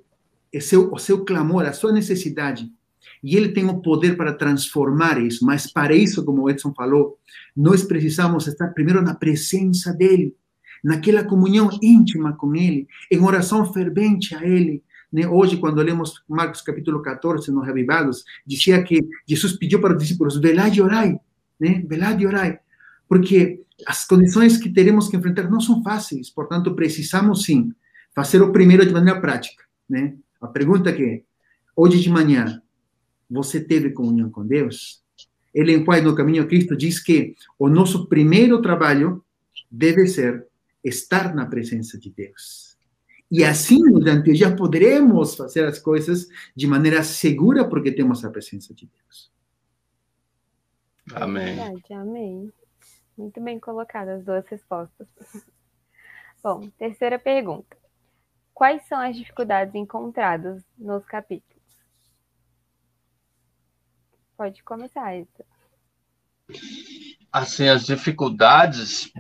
seu, 0.59 0.91
o 0.91 0.97
seu 0.97 1.23
clamor, 1.23 1.65
a 1.65 1.73
sua 1.73 1.91
necessidade, 1.91 2.71
e 3.23 3.35
ele 3.35 3.49
tem 3.49 3.65
o 3.65 3.81
poder 3.81 4.17
para 4.17 4.33
transformar 4.33 5.21
isso. 5.21 5.45
Mas 5.45 5.71
para 5.71 5.93
isso, 5.93 6.23
como 6.25 6.43
o 6.43 6.49
Edson 6.49 6.73
falou, 6.73 7.17
nós 7.55 7.83
precisamos 7.83 8.47
estar 8.47 8.69
primeiro 8.69 9.01
na 9.01 9.13
presença 9.13 9.93
dele, 9.93 10.35
naquela 10.83 11.23
comunhão 11.23 11.69
íntima 11.81 12.33
com 12.33 12.55
ele, 12.55 12.87
em 13.11 13.21
oração 13.21 13.71
fervente 13.71 14.33
a 14.35 14.43
ele, 14.43 14.83
né? 15.11 15.27
Hoje, 15.27 15.57
quando 15.57 15.81
lemos 15.81 16.23
Marcos 16.27 16.61
capítulo 16.61 17.01
14, 17.01 17.51
nos 17.51 17.65
Revivados, 17.65 18.23
dizia 18.45 18.81
que 18.81 19.01
Jesus 19.27 19.53
pediu 19.53 19.81
para 19.81 19.93
os 19.93 20.01
discípulos, 20.01 20.39
velai 20.39 20.71
e 20.73 20.81
orai, 20.81 21.19
né? 21.59 21.83
velai 21.85 22.17
e 22.17 22.25
orai, 22.25 22.59
porque 23.09 23.61
as 23.85 24.05
condições 24.05 24.57
que 24.57 24.69
teremos 24.69 25.09
que 25.09 25.17
enfrentar 25.17 25.49
não 25.49 25.59
são 25.59 25.83
fáceis, 25.83 26.29
portanto, 26.29 26.73
precisamos 26.75 27.43
sim 27.43 27.71
fazer 28.15 28.41
o 28.41 28.51
primeiro 28.51 28.85
de 28.85 28.93
maneira 28.93 29.19
prática. 29.19 29.63
Né? 29.89 30.15
A 30.39 30.47
pergunta 30.47 30.89
é 30.89 30.93
que, 30.93 31.23
hoje 31.75 31.99
de 31.99 32.09
manhã, 32.09 32.61
você 33.31 33.63
teve 33.63 33.91
comunhão 33.91 34.29
com 34.29 34.45
Deus? 34.45 35.01
Ele, 35.53 35.73
em 35.73 35.83
Pai 35.83 36.01
no 36.01 36.15
Caminho 36.15 36.47
Cristo, 36.47 36.75
diz 36.75 37.01
que 37.01 37.35
o 37.57 37.69
nosso 37.69 38.07
primeiro 38.07 38.61
trabalho 38.61 39.23
deve 39.69 40.05
ser 40.07 40.45
estar 40.83 41.33
na 41.33 41.45
presença 41.45 41.97
de 41.97 42.09
Deus. 42.09 42.77
E 43.31 43.43
assim, 43.43 43.81
durante 43.89 44.35
já 44.35 44.53
poderemos 44.53 45.35
fazer 45.35 45.65
as 45.65 45.79
coisas 45.79 46.27
de 46.53 46.67
maneira 46.67 47.01
segura, 47.03 47.67
porque 47.67 47.91
temos 47.91 48.25
a 48.25 48.29
presença 48.29 48.73
de 48.73 48.85
Deus. 48.87 49.31
Amém. 51.13 51.55
Verdade, 51.55 51.93
amém. 51.93 52.51
Muito 53.17 53.41
bem 53.41 53.59
colocadas 53.59 54.19
as 54.19 54.25
duas 54.25 54.45
respostas. 54.47 55.07
Bom, 56.43 56.69
terceira 56.77 57.17
pergunta. 57.17 57.77
Quais 58.53 58.85
são 58.87 58.99
as 58.99 59.15
dificuldades 59.15 59.73
encontradas 59.75 60.61
nos 60.77 61.05
capítulos? 61.05 61.60
Pode 64.41 64.63
começar, 64.63 65.15
Edson. 65.15 65.43
Assim, 67.31 67.67
as 67.67 67.85
dificuldades 67.85 69.13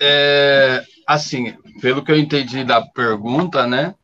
é, 0.00 0.82
assim, 1.06 1.52
pelo 1.82 2.02
que 2.02 2.10
eu 2.10 2.18
entendi 2.18 2.64
da 2.64 2.80
pergunta, 2.80 3.66
né? 3.66 3.94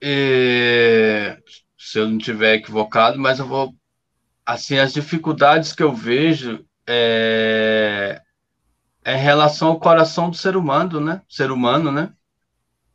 É, 0.00 1.36
se 1.76 1.98
eu 1.98 2.08
não 2.08 2.16
tiver 2.16 2.54
equivocado, 2.54 3.18
mas 3.18 3.38
eu 3.38 3.46
vou. 3.46 3.74
Assim, 4.46 4.78
as 4.78 4.94
dificuldades 4.94 5.74
que 5.74 5.82
eu 5.82 5.92
vejo 5.92 6.64
é, 6.88 8.22
é 9.04 9.14
em 9.18 9.20
relação 9.20 9.68
ao 9.68 9.78
coração 9.78 10.30
do 10.30 10.36
ser 10.38 10.56
humano, 10.56 10.98
né? 10.98 11.20
Ser 11.28 11.50
humano, 11.50 11.92
né? 11.92 12.10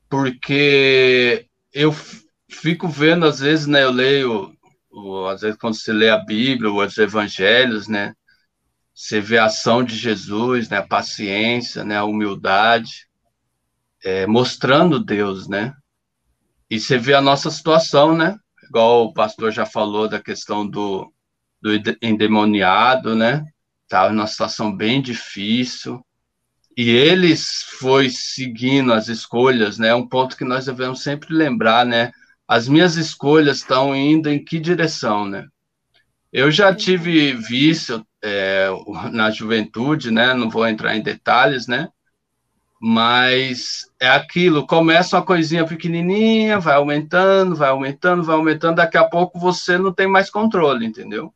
Porque 0.09 1.45
eu 1.71 1.93
fico 2.49 2.87
vendo, 2.87 3.25
às 3.25 3.39
vezes, 3.39 3.67
né? 3.67 3.83
Eu 3.83 3.91
leio, 3.91 4.56
às 5.29 5.41
vezes, 5.41 5.57
quando 5.57 5.75
se 5.75 5.91
lê 5.91 6.09
a 6.09 6.17
Bíblia, 6.17 6.71
os 6.71 6.97
evangelhos, 6.97 7.87
né? 7.87 8.13
Você 8.93 9.21
vê 9.21 9.37
a 9.37 9.45
ação 9.45 9.83
de 9.83 9.95
Jesus, 9.95 10.69
né? 10.69 10.77
A 10.77 10.87
paciência, 10.87 11.83
né? 11.83 11.97
A 11.97 12.03
humildade, 12.03 13.07
é, 14.03 14.25
mostrando 14.25 15.03
Deus, 15.03 15.47
né? 15.47 15.73
E 16.69 16.79
você 16.79 16.97
vê 16.97 17.13
a 17.13 17.21
nossa 17.21 17.51
situação, 17.51 18.15
né? 18.15 18.37
Igual 18.63 19.05
o 19.05 19.13
pastor 19.13 19.51
já 19.51 19.65
falou 19.65 20.09
da 20.09 20.19
questão 20.19 20.67
do, 20.67 21.11
do 21.61 21.71
endemoniado, 22.01 23.15
né? 23.15 23.45
Estava 23.83 24.11
numa 24.11 24.27
situação 24.27 24.75
bem 24.75 25.01
difícil. 25.01 26.03
E 26.75 26.89
eles 26.89 27.63
foi 27.79 28.09
seguindo 28.09 28.93
as 28.93 29.07
escolhas, 29.07 29.77
né? 29.77 29.95
Um 29.95 30.07
ponto 30.07 30.35
que 30.35 30.43
nós 30.43 30.65
devemos 30.65 31.01
sempre 31.01 31.33
lembrar, 31.33 31.85
né? 31.85 32.11
As 32.47 32.67
minhas 32.67 32.95
escolhas 32.95 33.57
estão 33.57 33.95
indo 33.95 34.29
em 34.29 34.43
que 34.43 34.59
direção, 34.59 35.25
né? 35.25 35.47
Eu 36.31 36.49
já 36.49 36.73
tive 36.73 37.33
vício 37.33 38.05
é, 38.21 38.69
na 39.11 39.29
juventude, 39.31 40.11
né? 40.11 40.33
Não 40.33 40.49
vou 40.49 40.67
entrar 40.67 40.95
em 40.95 41.01
detalhes, 41.01 41.67
né? 41.67 41.89
Mas 42.79 43.89
é 43.99 44.07
aquilo, 44.07 44.67
começa 44.67 45.17
uma 45.17 45.25
coisinha 45.25 45.65
pequenininha, 45.65 46.59
vai 46.59 46.75
aumentando, 46.75 47.55
vai 47.55 47.69
aumentando, 47.69 48.23
vai 48.23 48.35
aumentando, 48.35 48.75
daqui 48.75 48.97
a 48.97 49.03
pouco 49.03 49.39
você 49.39 49.77
não 49.77 49.91
tem 49.91 50.07
mais 50.07 50.29
controle, 50.29 50.85
entendeu? 50.85 51.33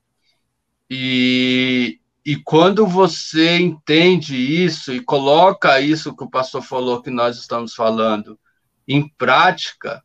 E, 0.90 2.00
e 2.24 2.36
quando 2.36 2.86
você 2.86 3.58
entende 3.58 4.36
isso 4.36 4.94
e 4.94 5.00
coloca 5.00 5.80
isso 5.82 6.16
que 6.16 6.24
o 6.24 6.30
pastor 6.30 6.62
falou 6.62 7.02
que 7.02 7.10
nós 7.10 7.38
estamos 7.38 7.74
falando 7.74 8.40
em 8.88 9.08
prática, 9.18 10.04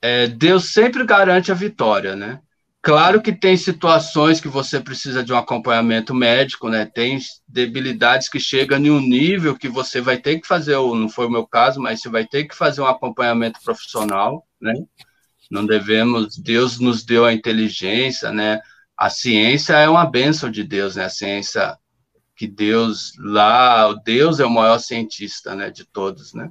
é, 0.00 0.26
Deus 0.26 0.72
sempre 0.72 1.04
garante 1.04 1.50
a 1.50 1.54
vitória, 1.54 2.14
né? 2.14 2.40
Claro 2.80 3.20
que 3.20 3.32
tem 3.32 3.56
situações 3.56 4.40
que 4.40 4.48
você 4.48 4.80
precisa 4.80 5.22
de 5.22 5.32
um 5.32 5.36
acompanhamento 5.36 6.14
médico, 6.14 6.68
né? 6.68 6.86
Tem 6.86 7.18
debilidades 7.46 8.28
que 8.28 8.38
chegam 8.38 8.78
em 8.78 8.90
um 8.90 9.00
nível 9.00 9.56
que 9.56 9.68
você 9.68 10.00
vai 10.00 10.16
ter 10.16 10.40
que 10.40 10.46
fazer, 10.46 10.76
ou 10.76 10.94
não 10.94 11.08
foi 11.08 11.26
o 11.26 11.30
meu 11.30 11.46
caso, 11.46 11.80
mas 11.80 12.00
você 12.00 12.08
vai 12.08 12.24
ter 12.24 12.44
que 12.44 12.54
fazer 12.54 12.80
um 12.80 12.86
acompanhamento 12.86 13.60
profissional, 13.64 14.46
né? 14.60 14.74
Não 15.50 15.66
devemos, 15.66 16.36
Deus 16.36 16.78
nos 16.78 17.04
deu 17.04 17.24
a 17.24 17.32
inteligência, 17.32 18.30
né? 18.30 18.60
A 18.96 19.10
ciência 19.10 19.74
é 19.74 19.88
uma 19.88 20.06
bênção 20.06 20.50
de 20.50 20.62
Deus, 20.62 20.96
né? 20.96 21.06
A 21.06 21.10
ciência 21.10 21.76
que 22.38 22.46
Deus 22.46 23.12
lá, 23.18 23.92
Deus 24.04 24.38
é 24.38 24.46
o 24.46 24.50
maior 24.50 24.78
cientista, 24.78 25.56
né, 25.56 25.70
de 25.70 25.84
todos, 25.84 26.32
né? 26.32 26.48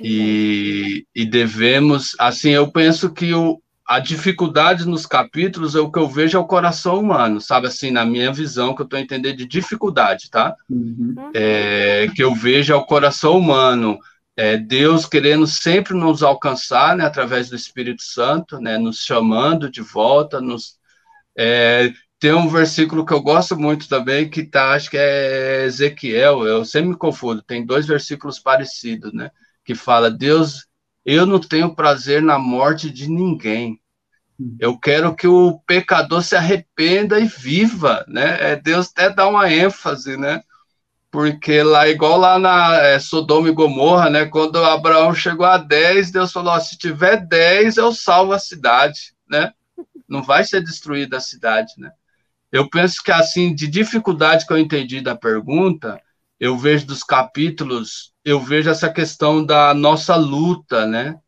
E, 0.00 1.06
e 1.14 1.24
devemos, 1.24 2.16
assim, 2.18 2.50
eu 2.50 2.70
penso 2.70 3.12
que 3.12 3.32
o, 3.32 3.60
a 3.86 3.98
dificuldade 3.98 4.86
nos 4.86 5.06
capítulos 5.06 5.74
é 5.74 5.80
o 5.80 5.90
que 5.90 5.98
eu 5.98 6.08
vejo 6.08 6.38
é 6.38 6.40
o 6.40 6.46
coração 6.46 6.98
humano, 6.98 7.40
sabe? 7.40 7.66
Assim, 7.66 7.90
na 7.90 8.04
minha 8.04 8.32
visão, 8.32 8.74
que 8.74 8.80
eu 8.82 8.84
estou 8.84 8.98
entendendo 8.98 9.36
de 9.36 9.46
dificuldade, 9.46 10.30
tá? 10.30 10.56
Uhum. 10.68 11.30
É, 11.34 12.08
que 12.14 12.22
eu 12.22 12.34
vejo 12.34 12.72
é 12.72 12.76
o 12.76 12.86
coração 12.86 13.38
humano, 13.38 13.98
é 14.36 14.56
Deus 14.56 15.06
querendo 15.06 15.46
sempre 15.46 15.94
nos 15.94 16.22
alcançar, 16.22 16.96
né, 16.96 17.04
através 17.04 17.48
do 17.48 17.56
Espírito 17.56 18.02
Santo, 18.02 18.58
né, 18.58 18.78
nos 18.78 18.98
chamando 18.98 19.70
de 19.70 19.80
volta, 19.80 20.40
nos. 20.40 20.76
É, 21.36 21.92
tem 22.18 22.32
um 22.32 22.48
versículo 22.48 23.04
que 23.04 23.12
eu 23.12 23.20
gosto 23.20 23.56
muito 23.56 23.86
também, 23.86 24.30
que 24.30 24.44
tá, 24.44 24.72
acho 24.72 24.90
que 24.90 24.96
é 24.96 25.64
Ezequiel, 25.64 26.46
eu 26.46 26.64
sempre 26.64 26.90
me 26.90 26.96
confundo, 26.96 27.42
tem 27.42 27.66
dois 27.66 27.86
versículos 27.86 28.38
parecidos, 28.38 29.12
né? 29.12 29.30
Que 29.64 29.74
fala, 29.74 30.10
Deus 30.10 30.66
eu 31.04 31.26
não 31.26 31.38
tenho 31.38 31.74
prazer 31.74 32.22
na 32.22 32.38
morte 32.38 32.90
de 32.90 33.08
ninguém. 33.08 33.78
Eu 34.58 34.78
quero 34.78 35.14
que 35.14 35.28
o 35.28 35.60
pecador 35.66 36.22
se 36.22 36.34
arrependa 36.34 37.20
e 37.20 37.26
viva, 37.26 38.04
né? 38.08 38.52
É, 38.52 38.56
Deus 38.56 38.88
até 38.90 39.10
dá 39.10 39.28
uma 39.28 39.52
ênfase, 39.52 40.16
né? 40.16 40.42
Porque 41.10 41.62
lá, 41.62 41.88
igual 41.88 42.18
lá 42.18 42.38
na 42.38 42.76
é, 42.78 42.98
Sodoma 42.98 43.48
e 43.48 43.52
Gomorra, 43.52 44.10
né? 44.10 44.24
Quando 44.24 44.64
Abraão 44.64 45.14
chegou 45.14 45.46
a 45.46 45.58
10, 45.58 46.10
Deus 46.10 46.32
falou: 46.32 46.58
se 46.58 46.76
tiver 46.76 47.24
10, 47.24 47.76
eu 47.76 47.92
salvo 47.92 48.32
a 48.32 48.38
cidade, 48.38 49.14
né? 49.28 49.52
Não 50.08 50.22
vai 50.22 50.42
ser 50.42 50.62
destruída 50.62 51.18
a 51.18 51.20
cidade, 51.20 51.74
né? 51.78 51.92
Eu 52.50 52.68
penso 52.68 53.02
que, 53.02 53.12
assim, 53.12 53.54
de 53.54 53.68
dificuldade 53.68 54.46
que 54.46 54.52
eu 54.52 54.58
entendi 54.58 55.00
da 55.00 55.14
pergunta, 55.14 56.00
eu 56.38 56.56
vejo 56.56 56.86
dos 56.86 57.02
capítulos, 57.02 58.12
eu 58.24 58.40
vejo 58.40 58.70
essa 58.70 58.90
questão 58.90 59.44
da 59.44 59.72
nossa 59.74 60.16
luta, 60.16 60.86
né? 60.86 61.18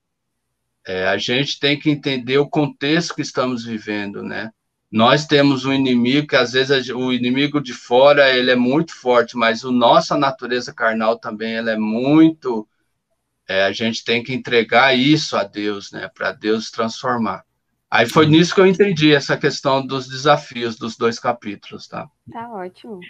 É, 0.87 1.09
a 1.09 1.19
gente 1.19 1.59
tem 1.59 1.79
que 1.79 1.91
entender 1.91 2.39
o 2.39 2.49
contexto 2.49 3.15
que 3.15 3.23
estamos 3.23 3.65
vivendo, 3.65 4.23
né? 4.23 4.51
Nós 4.91 5.27
temos 5.27 5.65
um 5.65 5.73
inimigo 5.73 6.29
que 6.29 6.37
às 6.37 6.53
vezes 6.53 6.89
o 6.91 7.13
inimigo 7.13 7.61
de 7.61 7.73
fora 7.73 8.31
ele 8.31 8.51
é 8.51 8.57
muito 8.57 8.95
forte, 8.95 9.37
mas 9.37 9.65
a 9.65 9.71
nossa 9.71 10.17
natureza 10.17 10.73
carnal 10.73 11.19
também 11.19 11.55
ela 11.55 11.73
é 11.73 11.77
muito. 11.77 12.67
É, 13.49 13.65
a 13.65 13.73
gente 13.73 14.05
tem 14.05 14.23
que 14.23 14.33
entregar 14.33 14.97
isso 14.97 15.37
a 15.37 15.43
Deus, 15.45 15.91
né? 15.91 16.09
Para 16.15 16.33
Deus 16.33 16.71
transformar. 16.71 17.45
Aí 17.91 18.07
foi 18.07 18.27
nisso 18.27 18.55
que 18.55 18.61
eu 18.61 18.67
entendi 18.67 19.15
essa 19.15 19.37
questão 19.37 19.85
dos 19.85 20.09
desafios 20.09 20.77
dos 20.77 20.97
dois 20.97 21.19
capítulos, 21.19 21.87
tá? 21.87 22.09
Tá 22.33 22.49
ótimo. 22.51 23.01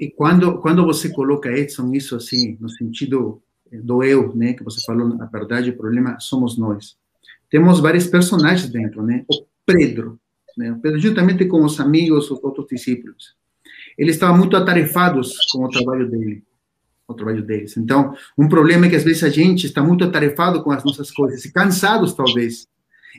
E 0.00 0.10
quando 0.10 0.58
quando 0.60 0.82
você 0.86 1.10
coloca 1.10 1.52
Edson 1.52 1.92
isso 1.92 2.16
assim 2.16 2.56
no 2.58 2.70
sentido 2.70 3.42
do 3.70 4.02
eu, 4.02 4.34
né, 4.34 4.54
que 4.54 4.64
você 4.64 4.80
falou, 4.84 5.06
na 5.06 5.26
verdade 5.26 5.70
o 5.70 5.76
problema 5.76 6.18
somos 6.18 6.56
nós. 6.56 6.96
Temos 7.50 7.80
vários 7.80 8.06
personagens 8.06 8.70
dentro, 8.70 9.02
né? 9.02 9.24
O 9.28 9.44
Pedro, 9.66 10.18
né? 10.56 10.72
O 10.72 10.78
Pedro 10.80 10.98
juntamente 10.98 11.44
com 11.44 11.62
os 11.62 11.78
amigos, 11.78 12.30
os 12.30 12.42
outros 12.42 12.66
discípulos. 12.66 13.36
Eles 13.98 14.16
estavam 14.16 14.38
muito 14.38 14.56
atarefados 14.56 15.36
com 15.52 15.64
o 15.64 15.68
trabalho 15.68 16.10
dele, 16.10 16.42
o 17.06 17.12
trabalho 17.12 17.42
deles. 17.42 17.76
Então, 17.76 18.14
um 18.38 18.48
problema 18.48 18.86
é 18.86 18.88
que 18.88 18.96
às 18.96 19.04
vezes 19.04 19.22
a 19.22 19.28
gente 19.28 19.66
está 19.66 19.82
muito 19.82 20.04
atarefado 20.04 20.62
com 20.62 20.70
as 20.70 20.82
nossas 20.82 21.10
coisas, 21.10 21.44
cansados 21.52 22.14
talvez, 22.14 22.66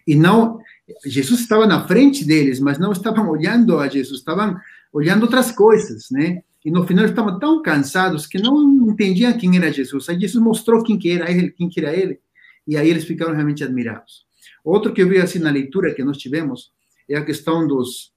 e 0.07 0.15
não 0.15 0.59
Jesus 1.05 1.41
estava 1.41 1.67
na 1.67 1.85
frente 1.87 2.25
deles, 2.25 2.59
mas 2.59 2.79
não 2.79 2.91
estavam 2.91 3.29
olhando 3.29 3.77
a 3.77 3.87
Jesus, 3.87 4.19
estavam 4.19 4.57
olhando 4.91 5.23
outras 5.23 5.51
coisas, 5.51 6.09
né? 6.09 6.41
E 6.63 6.71
no 6.71 6.85
final 6.85 7.05
estavam 7.05 7.39
tão 7.39 7.61
cansados 7.61 8.27
que 8.27 8.39
não 8.39 8.89
entendiam 8.89 9.37
quem 9.37 9.57
era 9.57 9.71
Jesus. 9.71 10.09
Aí 10.09 10.19
Jesus 10.19 10.43
mostrou 10.43 10.83
quem 10.83 10.97
que 10.97 11.09
era 11.09 11.31
ele, 11.31 11.51
quem 11.51 11.67
que 11.69 11.79
era 11.79 11.95
ele, 11.95 12.19
e 12.67 12.77
aí 12.77 12.89
eles 12.89 13.03
ficaram 13.03 13.33
realmente 13.33 13.63
admirados. 13.63 14.25
Outro 14.63 14.93
que 14.93 15.01
eu 15.01 15.09
vi 15.09 15.17
assim 15.17 15.39
na 15.39 15.49
leitura 15.49 15.93
que 15.93 16.03
nós 16.03 16.17
tivemos 16.17 16.71
é 17.09 17.15
a 17.15 17.25
questão 17.25 17.67
dos 17.67 18.13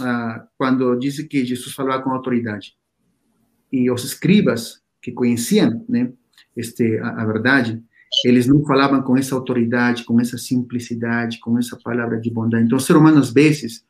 ah, 0.00 0.46
quando 0.58 0.96
diz 0.96 1.18
que 1.22 1.44
Jesus 1.44 1.74
falava 1.74 2.02
com 2.02 2.10
autoridade 2.10 2.74
e 3.72 3.90
os 3.90 4.04
escribas 4.04 4.82
que 5.00 5.10
conheciam, 5.10 5.84
né, 5.88 6.12
este 6.56 6.98
a, 6.98 7.22
a 7.22 7.24
verdade, 7.24 7.82
eles 8.24 8.46
não 8.46 8.64
falavam 8.64 9.02
com 9.02 9.16
essa 9.16 9.34
autoridade, 9.34 10.04
com 10.04 10.20
essa 10.20 10.38
simplicidade, 10.38 11.38
com 11.40 11.58
essa 11.58 11.76
palavra 11.82 12.20
de 12.20 12.30
bondade. 12.30 12.64
Então, 12.64 12.78
o 12.78 12.80
ser 12.80 12.96
humano, 12.96 13.18
às 13.18 13.32
vezes, 13.32 13.84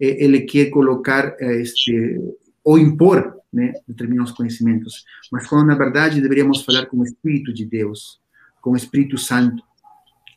eh, 0.00 0.24
ele 0.24 0.42
quer 0.42 0.66
colocar, 0.66 1.34
eh, 1.40 1.60
este, 1.60 2.20
ou 2.62 2.78
impor, 2.78 3.35
né, 3.56 3.72
determinados 3.88 4.32
conhecimentos, 4.32 5.06
mas 5.32 5.46
quando, 5.46 5.66
na 5.66 5.74
verdade, 5.74 6.20
deveríamos 6.20 6.62
falar 6.62 6.84
com 6.84 6.98
o 6.98 7.04
Espírito 7.04 7.54
de 7.54 7.64
Deus, 7.64 8.20
com 8.60 8.72
o 8.72 8.76
Espírito 8.76 9.16
Santo. 9.16 9.62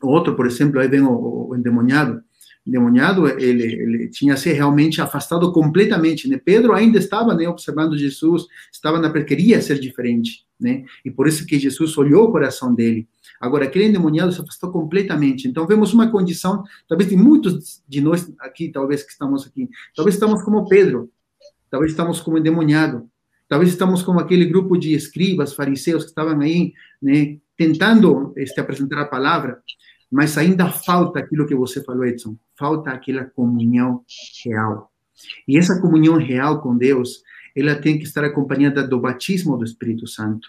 Outro, 0.02 0.36
por 0.38 0.48
exemplo, 0.48 0.80
aí 0.80 0.88
vem 0.88 1.02
o, 1.02 1.50
o 1.50 1.56
endemoniado, 1.56 2.24
endemoniado, 2.66 3.28
ele, 3.28 3.64
ele 3.64 4.10
tinha 4.10 4.38
se 4.38 4.54
realmente 4.54 5.02
afastado 5.02 5.52
completamente, 5.52 6.30
né? 6.30 6.40
Pedro 6.44 6.74
ainda 6.74 6.98
estava, 6.98 7.34
né, 7.34 7.46
observando 7.50 7.98
Jesus, 7.98 8.46
estava 8.72 9.00
na 9.00 9.12
queria 9.24 9.62
ser 9.62 9.80
diferente, 9.80 10.46
né? 10.58 10.86
E 11.04 11.12
por 11.12 11.28
isso 11.28 11.46
que 11.46 11.60
Jesus 11.60 11.98
olhou 11.98 12.30
o 12.30 12.32
coração 12.32 12.74
dele. 12.74 13.06
Agora, 13.42 13.66
aquele 13.66 13.86
endemoniado 13.86 14.32
se 14.32 14.40
afastou 14.40 14.72
completamente. 14.72 15.46
Então, 15.46 15.68
vemos 15.68 15.94
uma 15.94 16.10
condição, 16.10 16.64
talvez 16.88 17.10
de 17.10 17.18
muitos 17.18 17.82
de 17.88 18.00
nós 18.00 18.32
aqui, 18.40 18.70
talvez 18.70 19.04
que 19.04 19.12
estamos 19.12 19.46
aqui, 19.46 19.68
talvez 19.94 20.16
estamos 20.16 20.42
como 20.44 20.68
Pedro, 20.70 21.10
talvez 21.70 21.92
estamos 21.92 22.22
como 22.22 22.38
endemoniado, 22.38 23.09
talvez 23.50 23.72
estamos 23.72 24.04
como 24.04 24.20
aquele 24.20 24.46
grupo 24.46 24.78
de 24.78 24.94
escribas, 24.94 25.54
fariseus 25.54 26.04
que 26.04 26.12
estavam 26.12 26.40
aí, 26.40 26.72
né, 27.02 27.38
tentando 27.58 28.32
este, 28.38 28.62
apresentar 28.62 29.02
a 29.02 29.06
palavra, 29.06 29.60
mas 30.10 30.38
ainda 30.38 30.72
falta 30.72 31.20
aquilo 31.20 31.46
que 31.46 31.56
você 31.56 31.84
falou, 31.84 32.06
Edson, 32.06 32.38
falta 32.58 32.92
aquela 32.92 33.26
comunhão 33.26 34.04
real. 34.46 34.92
E 35.48 35.58
essa 35.58 35.82
comunhão 35.82 36.18
real 36.18 36.62
com 36.62 36.78
Deus, 36.78 37.22
ela 37.56 37.76
tem 37.76 37.98
que 37.98 38.06
estar 38.06 38.24
acompanhada 38.24 38.88
do 38.88 39.00
batismo 39.00 39.58
do 39.58 39.66
Espírito 39.66 40.08
Santo. 40.08 40.48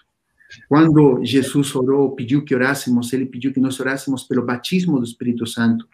Quando 0.67 1.23
Jesus 1.23 1.75
orou, 1.75 2.15
pediu 2.15 2.43
que 2.43 2.55
orássemos, 2.55 3.11
ele 3.13 3.25
pediu 3.25 3.53
que 3.53 3.59
nós 3.59 3.79
orássemos 3.79 4.23
pelo 4.23 4.45
batismo 4.45 4.97
do 4.99 5.05
Espírito 5.05 5.45
Santo. 5.45 5.87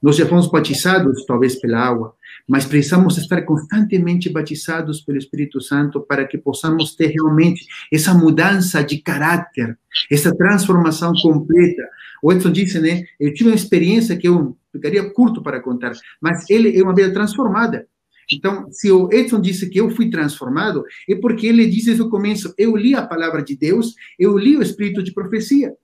Nós 0.00 0.16
já 0.16 0.26
fomos 0.26 0.48
batizados, 0.48 1.24
talvez 1.26 1.56
pela 1.60 1.78
água, 1.80 2.14
mas 2.46 2.64
precisamos 2.64 3.18
estar 3.18 3.42
constantemente 3.42 4.30
batizados 4.30 5.00
pelo 5.00 5.18
Espírito 5.18 5.60
Santo 5.60 6.00
para 6.00 6.26
que 6.26 6.38
possamos 6.38 6.94
ter 6.94 7.08
realmente 7.08 7.66
essa 7.92 8.14
mudança 8.14 8.82
de 8.82 8.98
caráter, 8.98 9.76
essa 10.10 10.34
transformação 10.34 11.12
completa. 11.20 11.82
O 12.22 12.32
Edson 12.32 12.50
disse, 12.50 12.80
né? 12.80 13.04
Eu 13.18 13.34
tive 13.34 13.50
uma 13.50 13.56
experiência 13.56 14.16
que 14.16 14.28
eu 14.28 14.56
ficaria 14.72 15.10
curto 15.10 15.42
para 15.42 15.60
contar, 15.60 15.92
mas 16.20 16.48
ele 16.48 16.78
é 16.78 16.82
uma 16.82 16.94
vida 16.94 17.12
transformada. 17.12 17.86
Então, 18.30 18.70
se 18.70 18.90
o 18.90 19.08
Edson 19.12 19.40
disse 19.40 19.68
que 19.68 19.80
eu 19.80 19.90
fui 19.90 20.10
transformado, 20.10 20.84
é 21.08 21.14
porque 21.14 21.46
ele 21.46 21.66
disse 21.66 21.94
no 21.94 22.10
começo: 22.10 22.54
eu 22.58 22.76
li 22.76 22.94
a 22.94 23.06
palavra 23.06 23.42
de 23.42 23.56
Deus, 23.56 23.94
eu 24.18 24.36
li 24.36 24.56
o 24.56 24.62
espírito 24.62 25.02
de 25.02 25.12
profecia. 25.12 25.74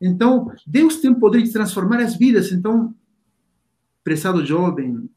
Então, 0.00 0.50
Deus 0.66 0.96
tem 0.96 1.10
o 1.12 1.20
poder 1.20 1.42
de 1.42 1.52
transformar 1.52 2.00
as 2.00 2.16
vidas. 2.16 2.50
Então, 2.50 2.92
prezado 4.02 4.44
jovem, 4.44 5.08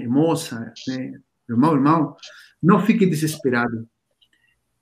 moça, 0.00 0.72
né, 0.88 1.12
irmão, 1.48 1.74
irmão, 1.74 2.16
não 2.62 2.84
fique 2.84 3.06
desesperado. 3.06 3.88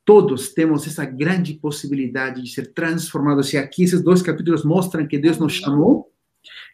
Todos 0.04 0.52
temos 0.52 0.86
essa 0.86 1.04
grande 1.04 1.54
possibilidade 1.54 2.42
de 2.42 2.50
ser 2.50 2.72
transformados. 2.72 3.52
E 3.52 3.56
aqui 3.56 3.84
esses 3.84 4.02
dois 4.02 4.20
capítulos 4.20 4.64
mostram 4.64 5.06
que 5.06 5.18
Deus 5.18 5.38
nos 5.38 5.54
chamou 5.54 6.12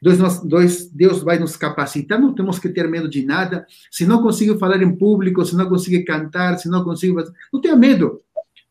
Deus, 0.03 0.91
Deus 0.91 1.23
vai 1.23 1.39
nos 1.39 1.57
capacitar, 1.57 2.21
não 2.21 2.35
temos 2.35 2.59
que 2.59 2.69
ter 2.69 2.89
medo 2.89 3.09
de 3.09 3.25
nada. 3.25 3.67
Se 3.91 4.07
não 4.07 4.23
consigo 4.23 4.59
falar 4.59 4.83
em 4.83 4.97
público, 4.97 5.45
se 5.45 5.55
não 5.55 5.69
consigo 5.69 6.05
cantar, 6.05 6.59
se 6.59 6.69
não 6.69 6.83
consigo. 6.83 7.23
Não 7.53 7.61
tenha 7.61 7.77
medo. 7.77 8.23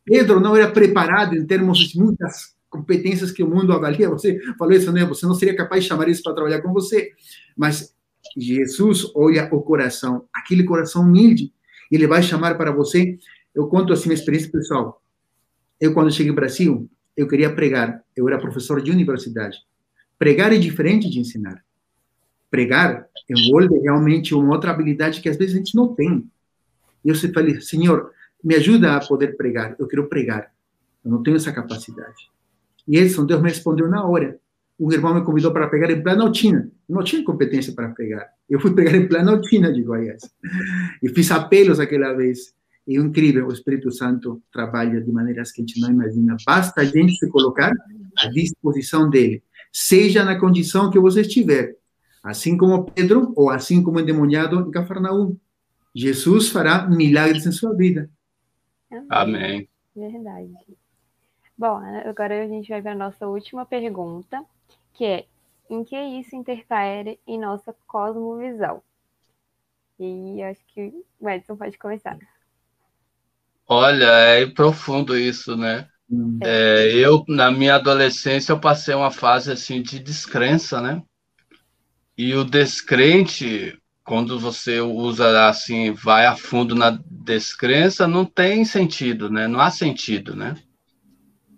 Pedro 0.04 0.40
não 0.40 0.56
era 0.56 0.70
preparado 0.70 1.36
em 1.36 1.46
termos 1.46 1.78
de 1.78 1.98
muitas 1.98 2.54
competências 2.68 3.30
que 3.30 3.42
o 3.42 3.48
mundo 3.48 3.72
avalia. 3.72 4.08
Você 4.10 4.38
falou 4.58 4.74
isso, 4.74 4.92
né? 4.92 5.04
Você 5.04 5.24
não 5.24 5.34
seria 5.34 5.56
capaz 5.56 5.84
de 5.84 5.88
chamar 5.88 6.08
isso 6.08 6.22
para 6.22 6.34
trabalhar 6.34 6.60
com 6.60 6.72
você. 6.72 7.12
Mas 7.56 7.94
Jesus 8.36 9.10
olha 9.14 9.48
o 9.52 9.60
coração, 9.62 10.26
aquele 10.32 10.64
coração 10.64 11.02
humilde, 11.02 11.52
ele 11.90 12.06
vai 12.06 12.22
chamar 12.22 12.56
para 12.56 12.70
você. 12.70 13.18
Eu 13.54 13.66
conto 13.68 13.92
assim 13.92 14.08
uma 14.08 14.14
experiência 14.14 14.50
pessoal. 14.50 15.02
Eu, 15.80 15.92
quando 15.94 16.12
cheguei 16.12 16.30
ao 16.30 16.36
Brasil, 16.36 16.88
eu 17.16 17.26
queria 17.26 17.54
pregar. 17.54 18.02
Eu 18.14 18.28
era 18.28 18.38
professor 18.38 18.80
de 18.82 18.90
universidade. 18.90 19.58
Pregar 20.18 20.52
é 20.52 20.58
diferente 20.58 21.08
de 21.08 21.18
ensinar. 21.18 21.64
Pregar 22.50 23.08
envolve 23.28 23.78
realmente 23.78 24.34
uma 24.34 24.54
outra 24.54 24.70
habilidade 24.70 25.20
que 25.20 25.28
às 25.28 25.36
vezes 25.36 25.54
a 25.54 25.58
gente 25.58 25.74
não 25.74 25.94
tem. 25.94 26.28
E 27.04 27.08
eu 27.08 27.14
sempre 27.14 27.34
falei, 27.34 27.60
Senhor, 27.60 28.12
me 28.42 28.54
ajuda 28.54 28.96
a 28.96 29.06
poder 29.06 29.36
pregar. 29.36 29.76
Eu 29.78 29.86
quero 29.86 30.08
pregar. 30.08 30.52
Eu 31.04 31.10
não 31.10 31.22
tenho 31.22 31.36
essa 31.36 31.52
capacidade. 31.52 32.30
E 32.86 32.98
Edson, 32.98 33.24
Deus 33.24 33.40
me 33.40 33.48
respondeu 33.48 33.88
na 33.88 34.04
hora. 34.04 34.39
Um 34.80 34.90
irmão 34.90 35.14
me 35.14 35.22
convidou 35.22 35.52
para 35.52 35.68
pregar 35.68 35.90
em 35.90 36.02
Planaltina. 36.02 36.70
Não 36.88 37.04
tinha 37.04 37.22
competência 37.22 37.74
para 37.74 37.90
pregar. 37.90 38.26
Eu 38.48 38.58
fui 38.58 38.72
pregar 38.72 38.94
em 38.94 39.06
Planaltina 39.06 39.72
de 39.72 39.82
Goiás. 39.82 40.22
E 41.02 41.08
fiz 41.10 41.30
apelos 41.30 41.78
aquela 41.78 42.14
vez. 42.14 42.54
E 42.86 42.96
é 42.96 43.00
incrível, 43.00 43.46
o 43.46 43.52
Espírito 43.52 43.92
Santo 43.92 44.42
trabalha 44.50 45.00
de 45.00 45.12
maneiras 45.12 45.52
que 45.52 45.60
a 45.60 45.66
gente 45.66 45.78
não 45.80 45.90
imagina. 45.90 46.36
Basta 46.46 46.80
a 46.80 46.84
gente 46.84 47.14
se 47.16 47.28
colocar 47.28 47.70
à 48.18 48.26
disposição 48.28 49.08
dele 49.08 49.42
seja 49.72 50.24
na 50.24 50.38
condição 50.38 50.90
que 50.90 50.98
você 50.98 51.20
estiver, 51.20 51.76
assim 52.22 52.56
como 52.56 52.84
Pedro 52.90 53.32
ou 53.36 53.50
assim 53.50 53.82
como 53.82 54.00
endemoniado 54.00 54.60
em 54.60 54.70
Cafarnaum. 54.70 55.36
Jesus 55.94 56.50
fará 56.50 56.86
milagres 56.88 57.46
em 57.46 57.52
sua 57.52 57.74
vida. 57.74 58.10
Amém. 59.08 59.68
Verdade. 59.94 60.52
Bom, 61.56 61.80
agora 62.04 62.44
a 62.44 62.48
gente 62.48 62.68
vai 62.68 62.80
para 62.80 62.92
a 62.92 62.96
nossa 62.96 63.26
última 63.26 63.66
pergunta, 63.66 64.42
que 64.92 65.04
é: 65.04 65.26
em 65.68 65.84
que 65.84 65.96
isso 65.96 66.34
interfere 66.34 67.18
em 67.26 67.38
nossa 67.38 67.74
cosmovisão? 67.86 68.82
E 69.98 70.42
acho 70.42 70.60
que 70.68 70.92
o 71.20 71.28
Edson 71.28 71.56
pode 71.56 71.78
começar. 71.78 72.18
Olha, 73.66 74.06
é 74.06 74.46
profundo 74.46 75.16
isso, 75.16 75.56
né? 75.56 75.88
É, 76.42 76.90
eu, 76.92 77.24
na 77.28 77.52
minha 77.52 77.76
adolescência, 77.76 78.52
eu 78.52 78.58
passei 78.58 78.94
uma 78.94 79.12
fase 79.12 79.52
assim 79.52 79.80
de 79.80 80.00
descrença, 80.00 80.80
né? 80.80 81.02
E 82.18 82.34
o 82.34 82.44
descrente, 82.44 83.78
quando 84.02 84.38
você 84.40 84.80
usa 84.80 85.48
assim, 85.48 85.92
vai 85.92 86.26
a 86.26 86.34
fundo 86.34 86.74
na 86.74 86.98
descrença, 87.08 88.08
não 88.08 88.24
tem 88.24 88.64
sentido, 88.64 89.30
né? 89.30 89.46
Não 89.46 89.60
há 89.60 89.70
sentido, 89.70 90.34
né? 90.34 90.56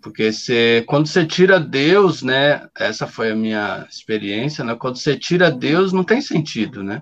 Porque 0.03 0.31
você, 0.31 0.83
quando 0.85 1.07
você 1.07 1.25
tira 1.25 1.59
Deus, 1.59 2.21
né? 2.21 2.67
Essa 2.77 3.07
foi 3.07 3.31
a 3.31 3.35
minha 3.35 3.87
experiência, 3.89 4.63
né? 4.63 4.75
Quando 4.75 4.97
você 4.97 5.17
tira 5.17 5.49
Deus, 5.49 5.93
não 5.93 6.03
tem 6.03 6.21
sentido, 6.21 6.83
né? 6.83 7.01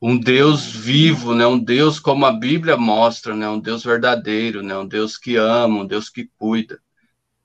um 0.00 0.18
Deus 0.18 0.66
vivo, 0.66 1.34
né? 1.34 1.46
Um 1.46 1.58
Deus 1.58 1.98
como 1.98 2.26
a 2.26 2.32
Bíblia 2.32 2.76
mostra, 2.76 3.34
né? 3.34 3.48
Um 3.48 3.58
Deus 3.58 3.82
verdadeiro, 3.82 4.62
né? 4.62 4.76
Um 4.76 4.86
Deus 4.86 5.16
que 5.16 5.36
ama, 5.36 5.80
um 5.80 5.86
Deus 5.86 6.08
que 6.08 6.30
cuida. 6.38 6.78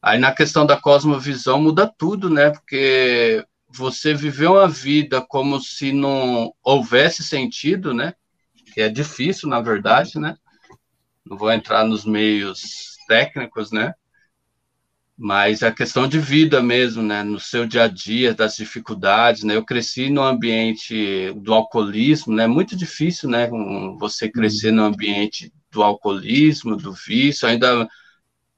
Aí 0.02 0.20
na 0.20 0.34
questão 0.34 0.66
da 0.66 0.80
cosmovisão 0.80 1.62
muda 1.62 1.92
tudo, 1.98 2.30
né? 2.30 2.50
Porque 2.50 3.46
você 3.70 4.14
viver 4.14 4.48
uma 4.48 4.68
vida 4.68 5.22
como 5.22 5.60
se 5.62 5.94
não 5.94 6.54
houvesse 6.64 7.24
sentido, 7.24 7.94
né? 7.94 8.14
Que 8.74 8.82
é 8.82 8.90
difícil, 8.90 9.48
na 9.48 9.62
verdade, 9.62 10.20
né? 10.20 10.36
Não 11.26 11.38
vou 11.38 11.52
entrar 11.52 11.86
nos 11.86 12.06
meios 12.06 12.98
técnicos, 13.08 13.72
né? 13.72 13.94
Mas 15.18 15.62
é 15.62 15.72
questão 15.72 16.08
de 16.08 16.20
vida 16.20 16.62
mesmo, 16.64 17.04
né? 17.04 17.24
No 17.24 17.40
seu 17.40 17.66
dia 17.66 17.84
a 17.84 17.88
dia, 17.88 18.34
das 18.34 18.56
dificuldades, 18.56 19.44
né? 19.44 19.56
Eu 19.56 19.66
cresci 19.66 20.10
no 20.10 20.24
ambiente 20.24 21.32
do 21.36 21.54
alcoolismo, 21.54 22.34
né? 22.34 22.48
Muito 22.48 22.76
difícil, 22.76 23.30
né? 23.30 23.50
Você 24.00 24.30
crescer 24.30 24.72
no 24.72 24.84
ambiente 24.84 25.54
do 25.72 25.84
alcoolismo, 25.84 26.76
do 26.76 26.94
vício, 26.94 27.48
ainda 27.48 27.88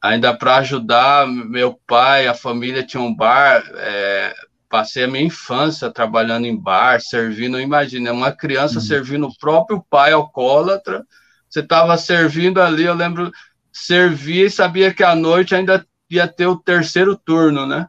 ainda 0.03 0.35
para 0.35 0.57
ajudar 0.57 1.25
meu 1.25 1.79
pai, 1.87 2.27
a 2.27 2.33
família 2.33 2.85
tinha 2.85 3.01
um 3.01 3.15
bar, 3.15 3.63
é, 3.75 4.33
passei 4.67 5.05
a 5.05 5.07
minha 5.07 5.23
infância 5.23 5.89
trabalhando 5.89 6.45
em 6.45 6.57
bar, 6.57 6.99
servindo, 6.99 7.57
imagina, 7.57 8.11
uma 8.11 8.29
criança 8.29 8.75
uhum. 8.75 8.81
servindo 8.81 9.27
o 9.27 9.37
próprio 9.37 9.81
pai 9.89 10.11
alcoólatra, 10.11 11.05
você 11.49 11.61
estava 11.61 11.95
servindo 11.95 12.61
ali, 12.61 12.83
eu 12.83 12.93
lembro, 12.93 13.31
servia 13.71 14.47
e 14.47 14.51
sabia 14.51 14.93
que 14.93 15.03
à 15.03 15.15
noite 15.15 15.55
ainda 15.55 15.85
ia 16.15 16.27
ter 16.27 16.47
o 16.47 16.57
terceiro 16.57 17.15
turno, 17.17 17.65
né? 17.65 17.87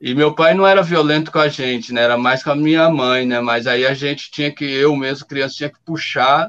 E 0.00 0.14
meu 0.14 0.34
pai 0.34 0.54
não 0.54 0.66
era 0.66 0.82
violento 0.82 1.30
com 1.30 1.38
a 1.38 1.48
gente, 1.48 1.92
né? 1.92 2.02
Era 2.02 2.16
mais 2.16 2.42
com 2.42 2.50
a 2.50 2.56
minha 2.56 2.88
mãe, 2.88 3.26
né? 3.26 3.40
Mas 3.40 3.66
aí 3.66 3.86
a 3.86 3.92
gente 3.92 4.30
tinha 4.30 4.50
que, 4.50 4.64
eu 4.64 4.96
mesmo, 4.96 5.26
criança, 5.26 5.56
tinha 5.56 5.70
que 5.70 5.78
puxar. 5.84 6.48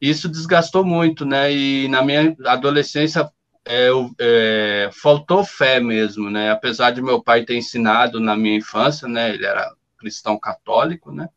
Isso 0.00 0.28
desgastou 0.28 0.84
muito, 0.84 1.24
né? 1.24 1.52
E 1.52 1.88
na 1.88 2.02
minha 2.02 2.36
adolescência 2.44 3.30
é, 3.64 3.88
é, 4.18 4.90
faltou 4.92 5.44
fé 5.44 5.78
mesmo, 5.78 6.28
né? 6.30 6.50
Apesar 6.50 6.90
de 6.90 7.00
meu 7.00 7.22
pai 7.22 7.44
ter 7.44 7.56
ensinado 7.56 8.18
na 8.18 8.36
minha 8.36 8.56
infância, 8.56 9.06
né? 9.06 9.32
Ele 9.32 9.46
era 9.46 9.72
cristão 9.98 10.38
católico, 10.38 11.12
né? 11.12 11.28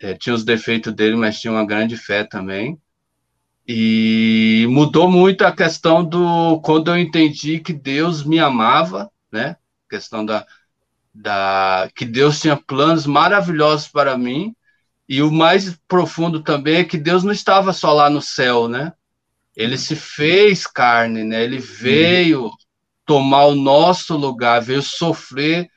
É, 0.00 0.14
tinha 0.14 0.34
os 0.34 0.44
defeitos 0.44 0.92
dele, 0.94 1.16
mas 1.16 1.40
tinha 1.40 1.52
uma 1.52 1.66
grande 1.66 1.96
fé 1.96 2.24
também. 2.24 2.80
E 3.66 4.66
mudou 4.70 5.10
muito 5.10 5.42
a 5.42 5.52
questão 5.52 6.04
do 6.04 6.60
quando 6.62 6.90
eu 6.90 6.98
entendi 6.98 7.60
que 7.60 7.72
Deus 7.72 8.24
me 8.24 8.38
amava, 8.40 9.10
né? 9.30 9.56
A 9.86 9.90
questão 9.90 10.24
da, 10.24 10.46
da 11.14 11.88
que 11.94 12.04
Deus 12.04 12.40
tinha 12.40 12.56
planos 12.56 13.06
maravilhosos 13.06 13.88
para 13.88 14.18
mim. 14.18 14.54
E 15.08 15.22
o 15.22 15.30
mais 15.30 15.76
profundo 15.86 16.42
também 16.42 16.76
é 16.76 16.84
que 16.84 16.96
Deus 16.96 17.22
não 17.22 17.32
estava 17.32 17.72
só 17.72 17.92
lá 17.92 18.10
no 18.10 18.20
céu, 18.20 18.68
né? 18.68 18.92
Ele 19.54 19.76
se 19.76 19.94
fez 19.94 20.66
carne, 20.66 21.22
né? 21.22 21.44
Ele 21.44 21.58
veio 21.58 22.50
tomar 23.04 23.46
o 23.46 23.54
nosso 23.54 24.16
lugar, 24.16 24.62
veio 24.62 24.82
sofrer 24.82 25.68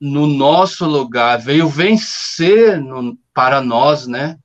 no 0.00 0.26
nosso 0.26 0.86
lugar, 0.86 1.38
veio 1.38 1.68
vencer 1.68 2.80
no, 2.80 3.18
para 3.32 3.60
nós, 3.60 4.06
né? 4.06 4.36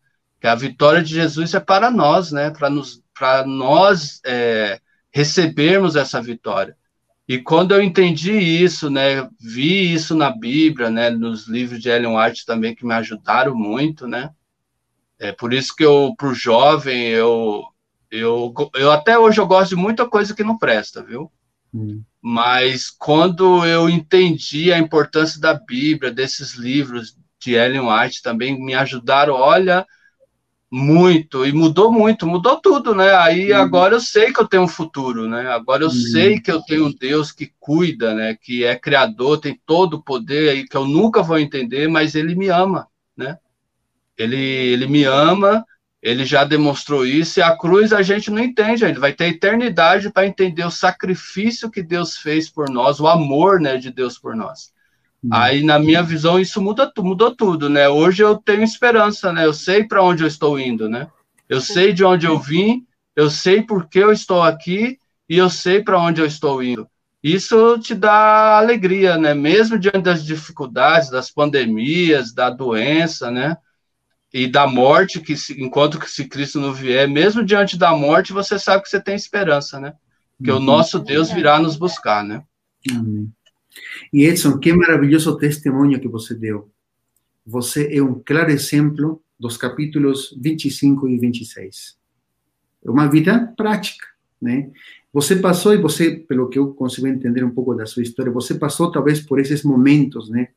Que 0.43 0.47
a 0.47 0.55
vitória 0.55 1.01
de 1.01 1.13
Jesus 1.13 1.53
é 1.53 1.59
para 1.61 1.89
nós, 1.89 2.33
né? 2.33 2.51
Para 2.51 2.69
nos, 2.69 3.01
para 3.17 3.47
nós 3.47 4.19
é, 4.25 4.77
recebermos 5.09 5.95
essa 5.95 6.21
vitória. 6.21 6.75
E 7.25 7.37
quando 7.37 7.73
eu 7.73 7.81
entendi 7.81 8.33
isso, 8.33 8.89
né? 8.89 9.25
Vi 9.39 9.93
isso 9.93 10.13
na 10.13 10.29
Bíblia, 10.29 10.89
né? 10.89 11.09
Nos 11.09 11.47
livros 11.47 11.81
de 11.81 11.87
Ellen 11.87 12.17
White 12.17 12.45
também 12.45 12.75
que 12.75 12.85
me 12.85 12.93
ajudaram 12.93 13.55
muito, 13.55 14.05
né? 14.05 14.31
É 15.17 15.31
por 15.31 15.53
isso 15.53 15.73
que 15.73 15.85
eu, 15.85 16.13
para 16.17 16.27
o 16.27 16.35
jovem, 16.35 17.07
eu 17.07 17.63
eu, 18.11 18.53
eu 18.75 18.91
até 18.91 19.17
hoje 19.17 19.39
eu 19.39 19.47
gosto 19.47 19.69
de 19.69 19.75
muita 19.77 20.05
coisa 20.09 20.35
que 20.35 20.43
não 20.43 20.57
presta, 20.57 21.01
viu? 21.01 21.31
Hum. 21.73 22.03
Mas 22.21 22.89
quando 22.89 23.65
eu 23.65 23.89
entendi 23.89 24.73
a 24.73 24.77
importância 24.77 25.39
da 25.39 25.53
Bíblia, 25.53 26.11
desses 26.11 26.55
livros 26.55 27.17
de 27.39 27.53
Ellen 27.53 27.89
White 27.89 28.21
também 28.21 28.61
me 28.61 28.73
ajudaram, 28.73 29.35
olha, 29.35 29.87
muito, 30.75 31.45
e 31.45 31.51
mudou 31.51 31.91
muito, 31.91 32.25
mudou 32.25 32.57
tudo, 32.59 32.95
né? 32.95 33.13
Aí 33.13 33.53
hum. 33.53 33.57
agora 33.57 33.93
eu 33.93 34.01
sei 34.01 34.33
que 34.33 34.41
eu 34.41 34.47
tenho 34.47 34.63
um 34.63 34.67
futuro, 34.67 35.29
né? 35.29 35.47
Agora 35.51 35.83
eu 35.83 35.89
hum. 35.89 35.91
sei 35.91 36.39
que 36.39 36.51
eu 36.51 36.63
tenho 36.63 36.87
um 36.87 36.91
Deus 36.91 37.31
que 37.31 37.53
cuida, 37.59 38.15
né? 38.15 38.35
Que 38.41 38.65
é 38.65 38.75
criador, 38.75 39.39
tem 39.39 39.59
todo 39.67 39.95
o 39.95 40.01
poder 40.01 40.49
aí 40.49 40.67
que 40.67 40.75
eu 40.75 40.87
nunca 40.87 41.21
vou 41.21 41.37
entender, 41.37 41.87
mas 41.87 42.15
ele 42.15 42.33
me 42.33 42.49
ama, 42.49 42.87
né? 43.15 43.37
Ele, 44.17 44.35
ele 44.35 44.87
me 44.87 45.03
ama 45.03 45.63
ele 46.01 46.25
já 46.25 46.43
demonstrou 46.43 47.05
isso, 47.05 47.39
e 47.39 47.41
a 47.41 47.55
cruz 47.55 47.93
a 47.93 48.01
gente 48.01 48.29
não 48.29 48.43
entende, 48.43 48.83
ele 48.83 48.99
vai 48.99 49.13
ter 49.13 49.27
eternidade 49.27 50.09
para 50.09 50.27
entender 50.27 50.65
o 50.65 50.69
sacrifício 50.69 51.71
que 51.71 51.81
Deus 51.81 52.17
fez 52.17 52.49
por 52.49 52.69
nós, 52.69 52.99
o 52.99 53.07
amor 53.07 53.61
né, 53.61 53.77
de 53.77 53.89
Deus 53.89 54.19
por 54.19 54.35
nós. 54.35 54.73
Hum. 55.23 55.29
Aí, 55.31 55.63
na 55.63 55.79
minha 55.79 56.03
visão, 56.03 56.39
isso 56.39 56.61
muda, 56.61 56.91
mudou 56.97 57.35
tudo, 57.35 57.69
né? 57.69 57.87
Hoje 57.87 58.23
eu 58.23 58.37
tenho 58.37 58.63
esperança, 58.63 59.31
né? 59.31 59.45
Eu 59.45 59.53
sei 59.53 59.83
para 59.83 60.03
onde 60.03 60.23
eu 60.23 60.27
estou 60.27 60.59
indo, 60.59 60.89
né? 60.89 61.07
Eu 61.47 61.61
sei 61.61 61.93
de 61.93 62.03
onde 62.03 62.25
eu 62.25 62.39
vim, 62.39 62.85
eu 63.15 63.29
sei 63.29 63.61
por 63.61 63.87
que 63.87 63.99
eu 63.99 64.11
estou 64.11 64.41
aqui 64.41 64.97
e 65.29 65.37
eu 65.37 65.49
sei 65.49 65.83
para 65.83 65.99
onde 65.99 66.19
eu 66.19 66.25
estou 66.25 66.63
indo. 66.63 66.87
Isso 67.21 67.77
te 67.79 67.95
dá 67.95 68.57
alegria, 68.57 69.17
né? 69.17 69.33
Mesmo 69.33 69.79
diante 69.79 70.01
das 70.01 70.25
dificuldades, 70.25 71.09
das 71.09 71.31
pandemias, 71.31 72.33
da 72.33 72.49
doença, 72.49 73.31
né? 73.31 73.57
e 74.33 74.47
da 74.47 74.65
morte, 74.65 75.21
que 75.21 75.37
se, 75.37 75.61
enquanto 75.61 75.99
que 75.99 76.09
se 76.09 76.27
Cristo 76.27 76.59
não 76.59 76.73
vier, 76.73 77.07
mesmo 77.07 77.45
diante 77.45 77.77
da 77.77 77.95
morte, 77.95 78.33
você 78.33 78.57
sabe 78.57 78.81
que 78.81 78.89
você 78.89 78.99
tem 78.99 79.13
esperança, 79.13 79.79
né? 79.79 79.93
Que 80.43 80.49
uhum. 80.49 80.57
o 80.57 80.59
nosso 80.59 80.97
Deus 80.97 81.29
virá 81.29 81.59
nos 81.59 81.75
buscar, 81.75 82.23
né? 82.23 82.43
Uhum. 82.91 83.29
E 84.11 84.25
Edson, 84.25 84.57
que 84.59 84.73
maravilhoso 84.73 85.37
testemunho 85.37 85.99
que 85.99 86.07
você 86.07 86.35
deu. 86.35 86.69
Você 87.45 87.95
é 87.95 88.01
um 88.01 88.21
claro 88.23 88.51
exemplo 88.51 89.21
dos 89.39 89.57
capítulos 89.57 90.37
25 90.39 91.07
e 91.09 91.17
26. 91.17 91.97
É 92.85 92.89
uma 92.89 93.07
vida 93.07 93.53
prática, 93.57 94.07
né? 94.41 94.69
Você 95.11 95.35
passou, 95.35 95.73
e 95.73 95.77
você, 95.77 96.11
pelo 96.11 96.49
que 96.49 96.57
eu 96.57 96.73
consigo 96.73 97.07
entender 97.07 97.43
um 97.43 97.51
pouco 97.51 97.75
da 97.75 97.85
sua 97.85 98.01
história, 98.01 98.31
você 98.31 98.55
passou 98.55 98.91
talvez 98.91 99.19
por 99.19 99.39
esses 99.39 99.63
momentos, 99.63 100.29
né? 100.29 100.49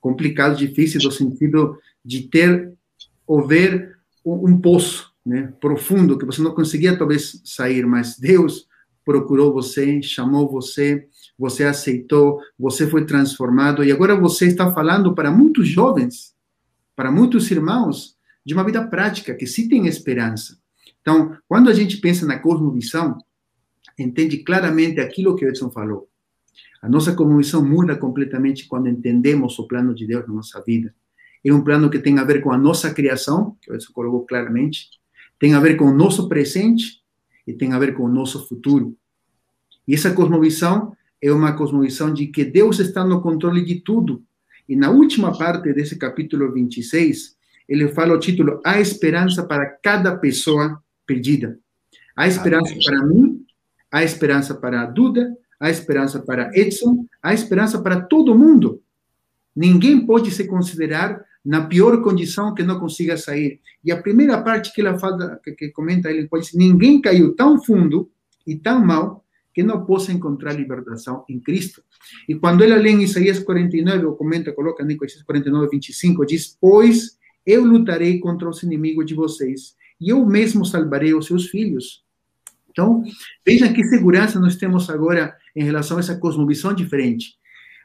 Complicados, 0.00 0.58
difíceis, 0.58 1.04
no 1.04 1.10
sentido 1.10 1.78
de 2.04 2.22
ter 2.28 2.72
ou 3.26 3.46
ver 3.46 3.96
um 4.24 4.60
poço 4.60 5.12
né, 5.24 5.52
profundo 5.60 6.16
que 6.16 6.24
você 6.24 6.40
não 6.40 6.54
conseguia 6.54 6.96
talvez 6.96 7.40
sair, 7.44 7.84
mas 7.84 8.16
Deus 8.16 8.68
procurou 9.04 9.52
você, 9.52 10.00
chamou 10.02 10.48
você, 10.48 11.08
você 11.38 11.64
aceitou, 11.64 12.40
você 12.58 12.86
foi 12.86 13.04
transformado 13.04 13.84
e 13.84 13.92
agora 13.92 14.16
você 14.16 14.46
está 14.46 14.72
falando 14.72 15.14
para 15.14 15.30
muitos 15.30 15.68
jovens, 15.68 16.34
para 16.94 17.10
muitos 17.10 17.50
irmãos, 17.50 18.16
de 18.44 18.54
uma 18.54 18.64
vida 18.64 18.86
prática 18.86 19.34
que 19.34 19.46
sim 19.46 19.68
tem 19.68 19.86
esperança. 19.86 20.58
Então, 21.00 21.36
quando 21.46 21.68
a 21.68 21.74
gente 21.74 21.98
pensa 21.98 22.26
na 22.26 22.38
cosmovisão, 22.38 23.18
entende 23.98 24.38
claramente 24.38 25.00
aquilo 25.00 25.36
que 25.36 25.44
o 25.44 25.48
Edson 25.48 25.70
falou. 25.70 26.08
A 26.80 26.88
nossa 26.88 27.14
cosmovisão 27.14 27.64
muda 27.64 27.96
completamente 27.96 28.66
quando 28.66 28.88
entendemos 28.88 29.58
o 29.58 29.66
plano 29.66 29.94
de 29.94 30.06
Deus 30.06 30.26
na 30.26 30.34
nossa 30.34 30.62
vida. 30.62 30.94
É 31.44 31.52
um 31.52 31.62
plano 31.62 31.90
que 31.90 31.98
tem 31.98 32.18
a 32.18 32.24
ver 32.24 32.42
com 32.42 32.52
a 32.52 32.58
nossa 32.58 32.92
criação, 32.92 33.56
que 33.62 33.70
você 33.70 33.92
colocou 33.92 34.26
claramente, 34.26 34.88
tem 35.38 35.54
a 35.54 35.60
ver 35.60 35.76
com 35.76 35.84
o 35.84 35.94
nosso 35.94 36.28
presente 36.28 37.02
e 37.46 37.52
tem 37.52 37.72
a 37.72 37.78
ver 37.78 37.94
com 37.94 38.04
o 38.04 38.08
nosso 38.08 38.48
futuro. 38.48 38.96
E 39.86 39.94
essa 39.94 40.12
cosmovisão 40.12 40.96
é 41.22 41.32
uma 41.32 41.52
cosmovisão 41.54 42.12
de 42.12 42.26
que 42.26 42.44
Deus 42.44 42.78
está 42.78 43.04
no 43.04 43.20
controle 43.20 43.64
de 43.64 43.80
tudo. 43.80 44.22
E 44.68 44.76
na 44.76 44.90
última 44.90 45.36
parte 45.36 45.72
desse 45.72 45.96
capítulo 45.96 46.52
26, 46.52 47.36
ele 47.68 47.88
fala 47.88 48.14
o 48.14 48.18
título 48.18 48.60
A 48.64 48.80
Esperança 48.80 49.44
para 49.44 49.66
cada 49.66 50.16
pessoa 50.16 50.82
perdida. 51.06 51.58
A 52.16 52.26
esperança 52.26 52.72
Amém. 52.72 52.84
para 52.84 53.06
mim, 53.06 53.46
a 53.90 54.04
esperança 54.04 54.54
para 54.54 54.82
a 54.82 54.86
Duda, 54.86 55.36
a 55.58 55.70
esperança 55.70 56.20
para 56.20 56.50
Edson, 56.54 57.06
a 57.22 57.32
esperança 57.32 57.80
para 57.80 58.00
todo 58.00 58.34
mundo. 58.34 58.82
Ninguém 59.54 60.04
pode 60.04 60.30
se 60.30 60.46
considerar 60.46 61.24
na 61.44 61.64
pior 61.64 62.02
condição 62.02 62.54
que 62.54 62.62
não 62.62 62.80
consiga 62.80 63.16
sair. 63.16 63.60
E 63.84 63.92
a 63.92 64.00
primeira 64.00 64.42
parte 64.42 64.72
que 64.72 64.80
ela 64.80 64.98
fala, 64.98 65.40
que, 65.42 65.52
que 65.52 65.68
comenta 65.70 66.10
ele, 66.10 66.28
pode 66.28 66.46
dizer, 66.46 66.58
ninguém 66.58 67.00
caiu 67.00 67.34
tão 67.34 67.62
fundo 67.62 68.10
e 68.46 68.56
tão 68.56 68.84
mal 68.84 69.24
que 69.56 69.62
não 69.62 69.86
possa 69.86 70.12
encontrar 70.12 70.52
libertação 70.52 71.24
em 71.30 71.40
Cristo. 71.40 71.82
E 72.28 72.34
quando 72.34 72.62
ela 72.62 72.76
lê 72.76 72.90
em 72.90 73.02
Isaías 73.02 73.38
49, 73.38 74.04
ou 74.04 74.14
comenta, 74.14 74.52
coloca 74.52 74.82
em 74.82 74.92
Isaías 74.92 75.22
49, 75.22 75.70
25, 75.70 76.26
diz, 76.26 76.58
pois 76.60 77.18
eu 77.46 77.64
lutarei 77.64 78.18
contra 78.18 78.50
os 78.50 78.62
inimigos 78.62 79.06
de 79.06 79.14
vocês, 79.14 79.74
e 79.98 80.10
eu 80.10 80.26
mesmo 80.26 80.62
salvarei 80.66 81.14
os 81.14 81.24
seus 81.24 81.46
filhos. 81.46 82.04
Então, 82.68 83.02
vejam 83.46 83.72
que 83.72 83.82
segurança 83.84 84.38
nós 84.38 84.56
temos 84.56 84.90
agora 84.90 85.34
em 85.56 85.64
relação 85.64 85.96
a 85.96 86.00
essa 86.00 86.18
cosmovisão 86.18 86.74
diferente. 86.74 87.38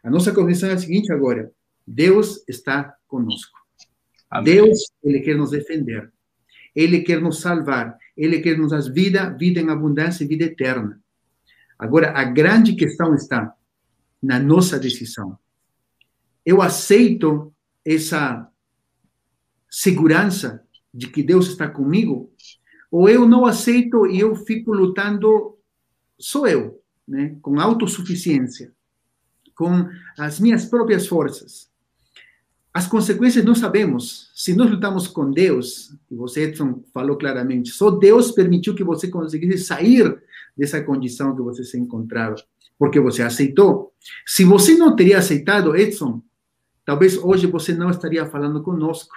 A 0.03 0.09
nossa 0.09 0.33
cosmovisão 0.33 0.71
é 0.71 0.73
a 0.73 0.77
seguinte 0.77 1.09
agora, 1.13 1.53
Deus 1.87 2.43
está 2.49 2.93
conosco. 3.07 3.57
Amém. 4.29 4.55
Deus, 4.55 4.91
Ele 5.01 5.21
quer 5.21 5.37
nos 5.37 5.51
defender. 5.51 6.11
Ele 6.75 6.99
quer 6.99 7.21
nos 7.21 7.39
salvar. 7.39 7.97
Ele 8.17 8.41
quer 8.41 8.57
nos 8.57 8.71
dar 8.71 8.81
vida, 8.91 9.29
vida 9.29 9.61
em 9.61 9.69
abundância 9.69 10.25
e 10.25 10.27
vida 10.27 10.43
eterna. 10.43 11.00
Agora, 11.81 12.11
a 12.11 12.23
grande 12.23 12.75
questão 12.75 13.15
está 13.15 13.55
na 14.21 14.39
nossa 14.39 14.79
decisão. 14.79 15.35
eu 16.45 16.61
aceito 16.61 17.51
essa 17.83 18.47
segurança 19.67 20.63
de 20.93 21.07
que 21.07 21.23
Deus 21.23 21.47
está 21.47 21.67
comigo, 21.67 22.31
ou 22.91 23.09
eu 23.09 23.27
não 23.27 23.45
aceito 23.45 24.05
e 24.05 24.19
eu 24.19 24.35
fico 24.35 24.71
lutando 24.71 25.57
só 26.19 26.45
eu, 26.45 26.83
né, 27.07 27.35
com 27.41 27.59
autossuficiência, 27.59 28.71
com 29.55 29.87
as 30.19 30.39
minhas 30.39 30.65
próprias 30.65 31.07
forças. 31.07 31.70
As 32.73 32.87
consequências 32.87 33.43
não 33.43 33.53
sabemos. 33.53 34.31
Se 34.33 34.55
nós 34.55 34.69
lutamos 34.69 35.07
com 35.07 35.29
Deus, 35.29 35.93
e 36.09 36.15
você, 36.15 36.43
Edson, 36.43 36.81
falou 36.93 37.17
claramente, 37.17 37.69
só 37.69 37.91
Deus 37.91 38.31
permitiu 38.31 38.73
que 38.73 38.83
você 38.83 39.09
conseguisse 39.09 39.65
sair 39.65 40.17
dessa 40.57 40.81
condição 40.81 41.35
que 41.35 41.41
você 41.41 41.63
se 41.65 41.77
encontrava, 41.77 42.35
porque 42.79 42.99
você 42.99 43.23
aceitou. 43.23 43.91
Se 44.25 44.45
você 44.45 44.75
não 44.75 44.95
teria 44.95 45.17
aceitado, 45.17 45.75
Edson, 45.75 46.21
talvez 46.85 47.17
hoje 47.17 47.45
você 47.45 47.73
não 47.73 47.89
estaria 47.89 48.25
falando 48.25 48.63
conosco. 48.63 49.13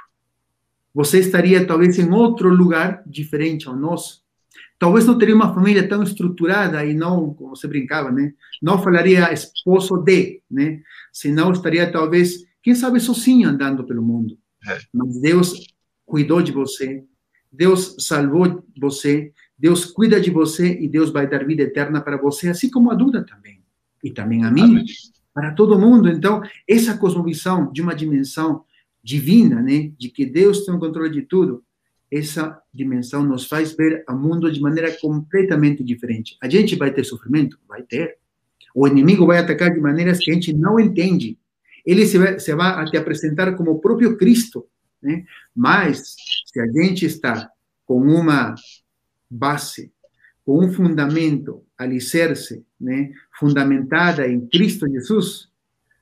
Você 0.93 1.21
estaria 1.21 1.65
talvez 1.67 1.99
em 1.99 2.11
outro 2.11 2.49
lugar 2.49 3.03
diferente 3.07 3.69
ao 3.69 3.77
nosso. 3.77 4.23
Talvez 4.79 5.07
não 5.07 5.17
teria 5.17 5.35
uma 5.35 5.55
família 5.55 5.89
tão 5.89 6.03
estruturada 6.03 6.85
e 6.85 6.95
não, 6.95 7.33
como 7.35 7.57
você 7.57 7.67
brincava, 7.69 8.11
né? 8.11 8.33
Não 8.61 8.83
falaria 8.83 9.33
esposo 9.33 9.97
de, 9.99 10.41
né? 10.51 10.81
Senão 11.13 11.53
estaria 11.53 11.91
talvez 11.91 12.45
quem 12.65 12.75
sabe 12.75 12.99
sozinho 12.99 13.47
andando 13.47 13.85
pelo 13.85 14.03
mundo. 14.03 14.39
É. 14.67 14.79
Mas 14.93 15.21
Deus 15.21 15.67
cuidou 16.07 16.41
de 16.41 16.51
você, 16.51 17.05
Deus 17.53 17.95
salvou 17.99 18.65
você, 18.81 19.33
Deus 19.57 19.85
cuida 19.85 20.19
de 20.19 20.31
você 20.31 20.81
e 20.81 20.89
Deus 20.89 21.11
vai 21.11 21.29
dar 21.29 21.47
vida 21.47 21.63
eterna 21.63 22.01
para 22.01 22.17
você, 22.17 22.49
assim 22.49 22.71
como 22.71 22.91
a 22.91 22.95
Duda 22.95 23.23
também. 23.23 23.63
E 24.03 24.11
também 24.11 24.45
a 24.45 24.51
mim, 24.51 24.63
Amém. 24.63 24.85
para 25.33 25.53
todo 25.53 25.79
mundo. 25.79 26.09
Então, 26.09 26.43
essa 26.67 26.97
cosmovisão 26.97 27.71
de 27.71 27.83
uma 27.83 27.95
dimensão 27.95 28.65
divina, 29.03 29.61
né, 29.61 29.93
de 29.99 30.09
que 30.09 30.25
Deus 30.25 30.65
tem 30.65 30.75
o 30.75 30.79
controle 30.79 31.11
de 31.11 31.23
tudo, 31.23 31.63
essa 32.11 32.59
dimensão 32.73 33.23
nos 33.23 33.47
faz 33.47 33.77
ver 33.77 34.05
o 34.09 34.15
mundo 34.15 34.51
de 34.51 34.61
maneira 34.61 34.91
completamente 35.01 35.85
diferente. 35.85 36.39
A 36.43 36.49
gente 36.49 36.77
vai 36.77 36.91
ter 36.91 37.05
sofrimento? 37.05 37.59
Vai 37.69 37.83
ter. 37.83 38.17
O 38.75 38.89
inimigo 38.89 39.27
vai 39.27 39.39
atacar 39.39 39.73
de 39.73 39.81
maneiras 39.81 40.19
que 40.19 40.31
a 40.31 40.35
gente 40.35 40.53
não 40.53 40.81
entende 40.81 41.39
ele 41.85 42.07
se 42.07 42.19
vai, 42.19 42.39
se 42.39 42.55
vai 42.55 42.85
te 42.87 42.97
apresentar 42.97 43.55
como 43.55 43.73
o 43.73 43.81
próprio 43.81 44.17
Cristo, 44.17 44.67
né? 45.03 45.25
Mas 45.55 46.15
se 46.47 46.61
a 46.61 46.67
gente 46.67 47.05
está 47.05 47.51
com 47.85 48.01
uma 48.01 48.55
base, 49.31 49.93
com 50.45 50.65
um 50.65 50.73
fundamento, 50.73 51.65
alicerce, 51.77 52.65
né, 52.81 53.13
fundamentada 53.39 54.27
em 54.29 54.47
Cristo 54.47 54.89
Jesus, 54.89 55.49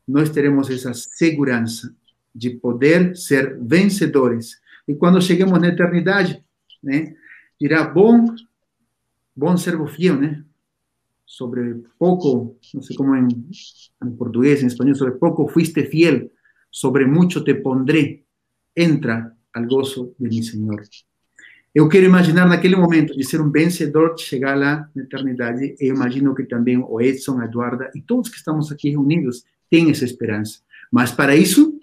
nós 0.06 0.30
teremos 0.30 0.68
essa 0.70 0.92
segurança 0.92 1.94
de 2.34 2.50
poder 2.50 3.16
ser 3.16 3.58
vencedores. 3.60 4.60
E 4.86 4.94
quando 4.94 5.20
chegamos 5.20 5.60
na 5.60 5.68
eternidade, 5.68 6.44
né, 6.82 7.14
dirá 7.60 7.84
bom, 7.84 8.34
bom 9.34 9.56
servo 9.56 9.86
fiel, 9.86 10.16
né? 10.16 10.44
Sobre 11.32 11.76
poco, 11.96 12.58
no 12.74 12.82
sé 12.82 12.94
cómo 12.94 13.16
en, 13.16 13.26
en, 14.02 14.16
portugués, 14.18 14.60
en 14.60 14.66
español, 14.66 14.94
sobre 14.94 15.14
poco 15.14 15.48
fuiste 15.48 15.86
fiel, 15.86 16.30
sobre 16.68 17.06
mucho 17.06 17.42
te 17.42 17.54
pondré, 17.54 18.26
entra 18.74 19.34
al 19.54 19.66
gozo 19.66 20.14
de 20.18 20.28
mi 20.28 20.42
Senhor. 20.42 20.82
Eu 21.72 21.88
quero 21.88 22.04
imaginar 22.04 22.46
naquele 22.46 22.76
momento 22.76 23.16
de 23.16 23.24
ser 23.24 23.40
um 23.40 23.50
vencedor, 23.50 24.14
de 24.14 24.22
chegar 24.24 24.58
lá 24.58 24.90
na 24.94 25.04
eternidade, 25.04 25.74
eu 25.80 25.94
imagino 25.94 26.34
que 26.34 26.44
também 26.44 26.76
o 26.76 27.00
Edson, 27.00 27.42
Eduarda 27.42 27.90
e 27.94 28.02
todos 28.02 28.28
que 28.28 28.36
estamos 28.36 28.70
aqui 28.70 28.90
reunidos 28.90 29.42
têm 29.70 29.90
essa 29.90 30.04
esperança. 30.04 30.60
Mas 30.90 31.12
para 31.12 31.34
isso, 31.34 31.78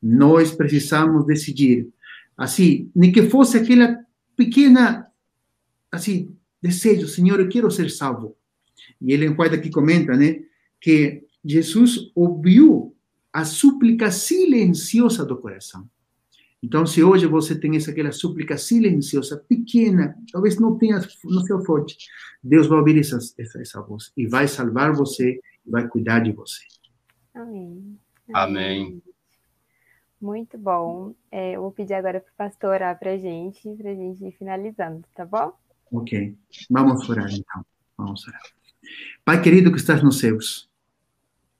nós 0.00 0.52
precisamos 0.52 1.26
decidir, 1.26 1.88
assim, 2.36 2.88
nem 2.94 3.10
que 3.10 3.24
fosse 3.24 3.56
aquela 3.56 3.98
pequena, 4.36 5.08
assim, 5.90 6.36
desejo, 6.62 7.08
Senhor, 7.08 7.40
eu 7.40 7.48
quero 7.48 7.68
ser 7.68 7.90
salvo. 7.90 8.36
E 9.00 9.12
ele 9.12 9.28
White 9.28 9.54
aqui 9.54 9.70
comenta, 9.70 10.16
né, 10.16 10.40
que 10.80 11.24
Jesus 11.44 12.10
ouviu 12.14 12.96
a 13.32 13.44
súplica 13.44 14.10
silenciosa 14.10 15.24
do 15.24 15.36
coração. 15.36 15.88
Então, 16.62 16.86
se 16.86 17.02
hoje 17.02 17.26
você 17.26 17.58
tem 17.58 17.76
essa 17.76 17.90
aquela 17.90 18.12
súplica 18.12 18.56
silenciosa, 18.56 19.36
pequena, 19.48 20.16
talvez 20.30 20.60
não 20.60 20.78
tenha, 20.78 21.00
não 21.24 21.40
seja 21.40 21.58
forte, 21.64 21.96
Deus 22.42 22.68
vai 22.68 22.78
ouvir 22.78 23.00
essa, 23.00 23.18
essa, 23.36 23.60
essa 23.60 23.82
voz 23.82 24.12
e 24.16 24.28
vai 24.28 24.46
salvar 24.46 24.92
você, 24.92 25.40
vai 25.66 25.88
cuidar 25.88 26.20
de 26.20 26.30
você. 26.30 26.62
Amém. 27.34 27.98
Amém. 28.32 29.02
Muito 30.20 30.56
bom. 30.56 31.16
É, 31.32 31.56
eu 31.56 31.62
vou 31.62 31.72
pedir 31.72 31.94
agora 31.94 32.20
para 32.20 32.30
o 32.30 32.36
pastor 32.36 32.70
orar 32.70 32.96
para 32.96 33.12
a 33.12 33.18
gente, 33.18 33.68
para 33.76 33.90
a 33.90 33.94
gente 33.94 34.24
ir 34.24 34.32
finalizando, 34.32 35.04
tá 35.16 35.26
bom? 35.26 35.52
Ok. 35.90 36.38
Vamos 36.70 37.08
orar 37.10 37.28
então. 37.28 37.66
Vamos 37.98 38.26
orar. 38.28 38.40
Pai 39.24 39.40
querido 39.40 39.70
que 39.70 39.78
estás 39.78 40.02
nos 40.02 40.18
céus, 40.18 40.68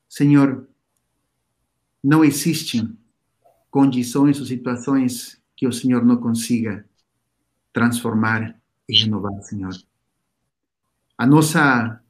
Senhor, 0.08 0.68
não 2.02 2.24
existem 2.24 2.96
condições 3.70 4.40
ou 4.40 4.46
situações 4.46 5.40
que 5.56 5.66
o 5.66 5.72
Senhor 5.72 6.04
não 6.04 6.16
consiga 6.16 6.84
transformar 7.72 8.60
e 8.88 8.96
renovar, 8.96 9.40
Senhor. 9.42 9.72
A 11.16 11.26
nossa 11.26 12.02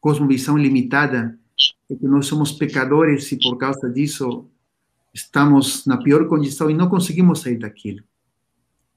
cosmovisão 0.00 0.58
limitada 0.58 1.38
é 1.88 1.94
que 1.94 2.06
nós 2.06 2.26
somos 2.26 2.52
pecadores 2.52 3.30
e 3.32 3.38
por 3.38 3.56
causa 3.56 3.88
disso 3.88 4.50
estamos 5.14 5.86
na 5.86 5.96
pior 5.96 6.28
condição 6.28 6.68
e 6.70 6.74
não 6.74 6.88
conseguimos 6.88 7.40
sair 7.40 7.58
daquilo. 7.58 8.04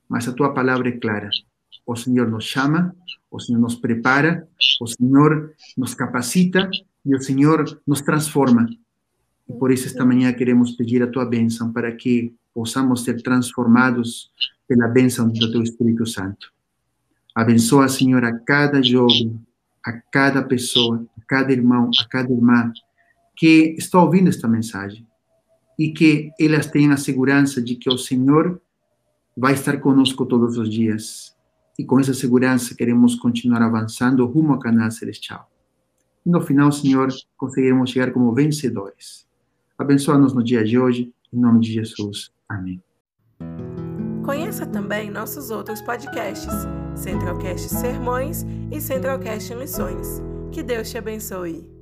Mas 0.08 0.28
a 0.28 0.34
tua 0.34 0.54
palavra 0.54 0.90
é 0.90 0.98
clara. 0.98 1.30
O 1.90 1.96
Senhor 1.96 2.30
nos 2.30 2.44
chama, 2.44 2.96
o 3.32 3.40
Senhor 3.40 3.58
nos 3.58 3.74
prepara, 3.74 4.48
o 4.80 4.86
Senhor 4.86 5.56
nos 5.76 5.96
capacita 5.96 6.70
e 7.04 7.16
o 7.16 7.20
Senhor 7.20 7.82
nos 7.88 8.00
transforma. 8.00 8.70
E 9.50 9.54
por 9.54 9.72
isso, 9.72 9.88
esta 9.88 10.06
manhã, 10.06 10.32
queremos 10.32 10.74
pedir 10.74 11.02
a 11.02 11.08
tua 11.08 11.26
bênção 11.26 11.74
para 11.74 11.92
que 11.92 12.32
possamos 12.54 13.04
ser 13.04 13.24
transformados 13.24 14.30
pela 14.68 14.88
bênção 14.88 15.30
do 15.30 15.52
teu 15.52 15.64
Espírito 15.64 16.06
Santo. 16.06 16.54
Abençoa, 17.34 17.90
Senhor, 17.90 18.24
a 18.24 18.38
cada 18.38 18.84
jovem, 18.84 19.44
a 19.84 19.92
cada 19.94 20.44
pessoa, 20.44 21.04
a 21.18 21.22
cada 21.26 21.52
irmão, 21.52 21.90
a 22.00 22.08
cada 22.08 22.32
irmã 22.32 22.72
que 23.36 23.76
está 23.80 24.00
ouvindo 24.00 24.30
esta 24.30 24.48
mensagem 24.48 25.08
e 25.76 25.90
que 25.90 26.30
elas 26.40 26.68
tenham 26.68 26.94
a 26.94 26.98
segurança 26.98 27.60
de 27.60 27.76
que 27.76 27.90
o 27.90 27.98
Senhor 27.98 28.62
vai 29.36 29.54
estar 29.54 29.80
conosco 29.80 30.24
todos 30.24 30.56
os 30.56 30.70
dias 30.70 31.39
e 31.80 31.86
com 31.86 31.98
essa 31.98 32.14
segurança 32.14 32.76
queremos 32.76 33.16
continuar 33.16 33.62
avançando 33.62 34.26
rumo 34.26 34.52
ao 34.52 34.60
canal 34.60 34.92
celestial. 34.92 35.50
E 36.26 36.30
no 36.30 36.42
final, 36.42 36.70
Senhor, 36.74 37.08
conseguiremos 37.38 37.90
chegar 37.90 38.12
como 38.12 38.34
vencedores. 38.34 39.26
Abençoa-nos 39.78 40.34
no 40.34 40.44
dia 40.44 40.62
de 40.62 40.78
hoje, 40.78 41.14
em 41.32 41.40
nome 41.40 41.62
de 41.62 41.72
Jesus. 41.72 42.32
Amém. 42.50 42.84
Conheça 44.26 44.66
também 44.66 45.10
nossos 45.10 45.52
outros 45.52 45.82
podcasts, 45.82 46.54
Centralcast 46.96 47.70
Sermões 47.70 48.46
e 48.70 48.82
Centralcast 48.82 49.56
Missões. 49.56 50.22
Que 50.52 50.62
Deus 50.62 50.90
te 50.90 50.98
abençoe. 50.98 51.79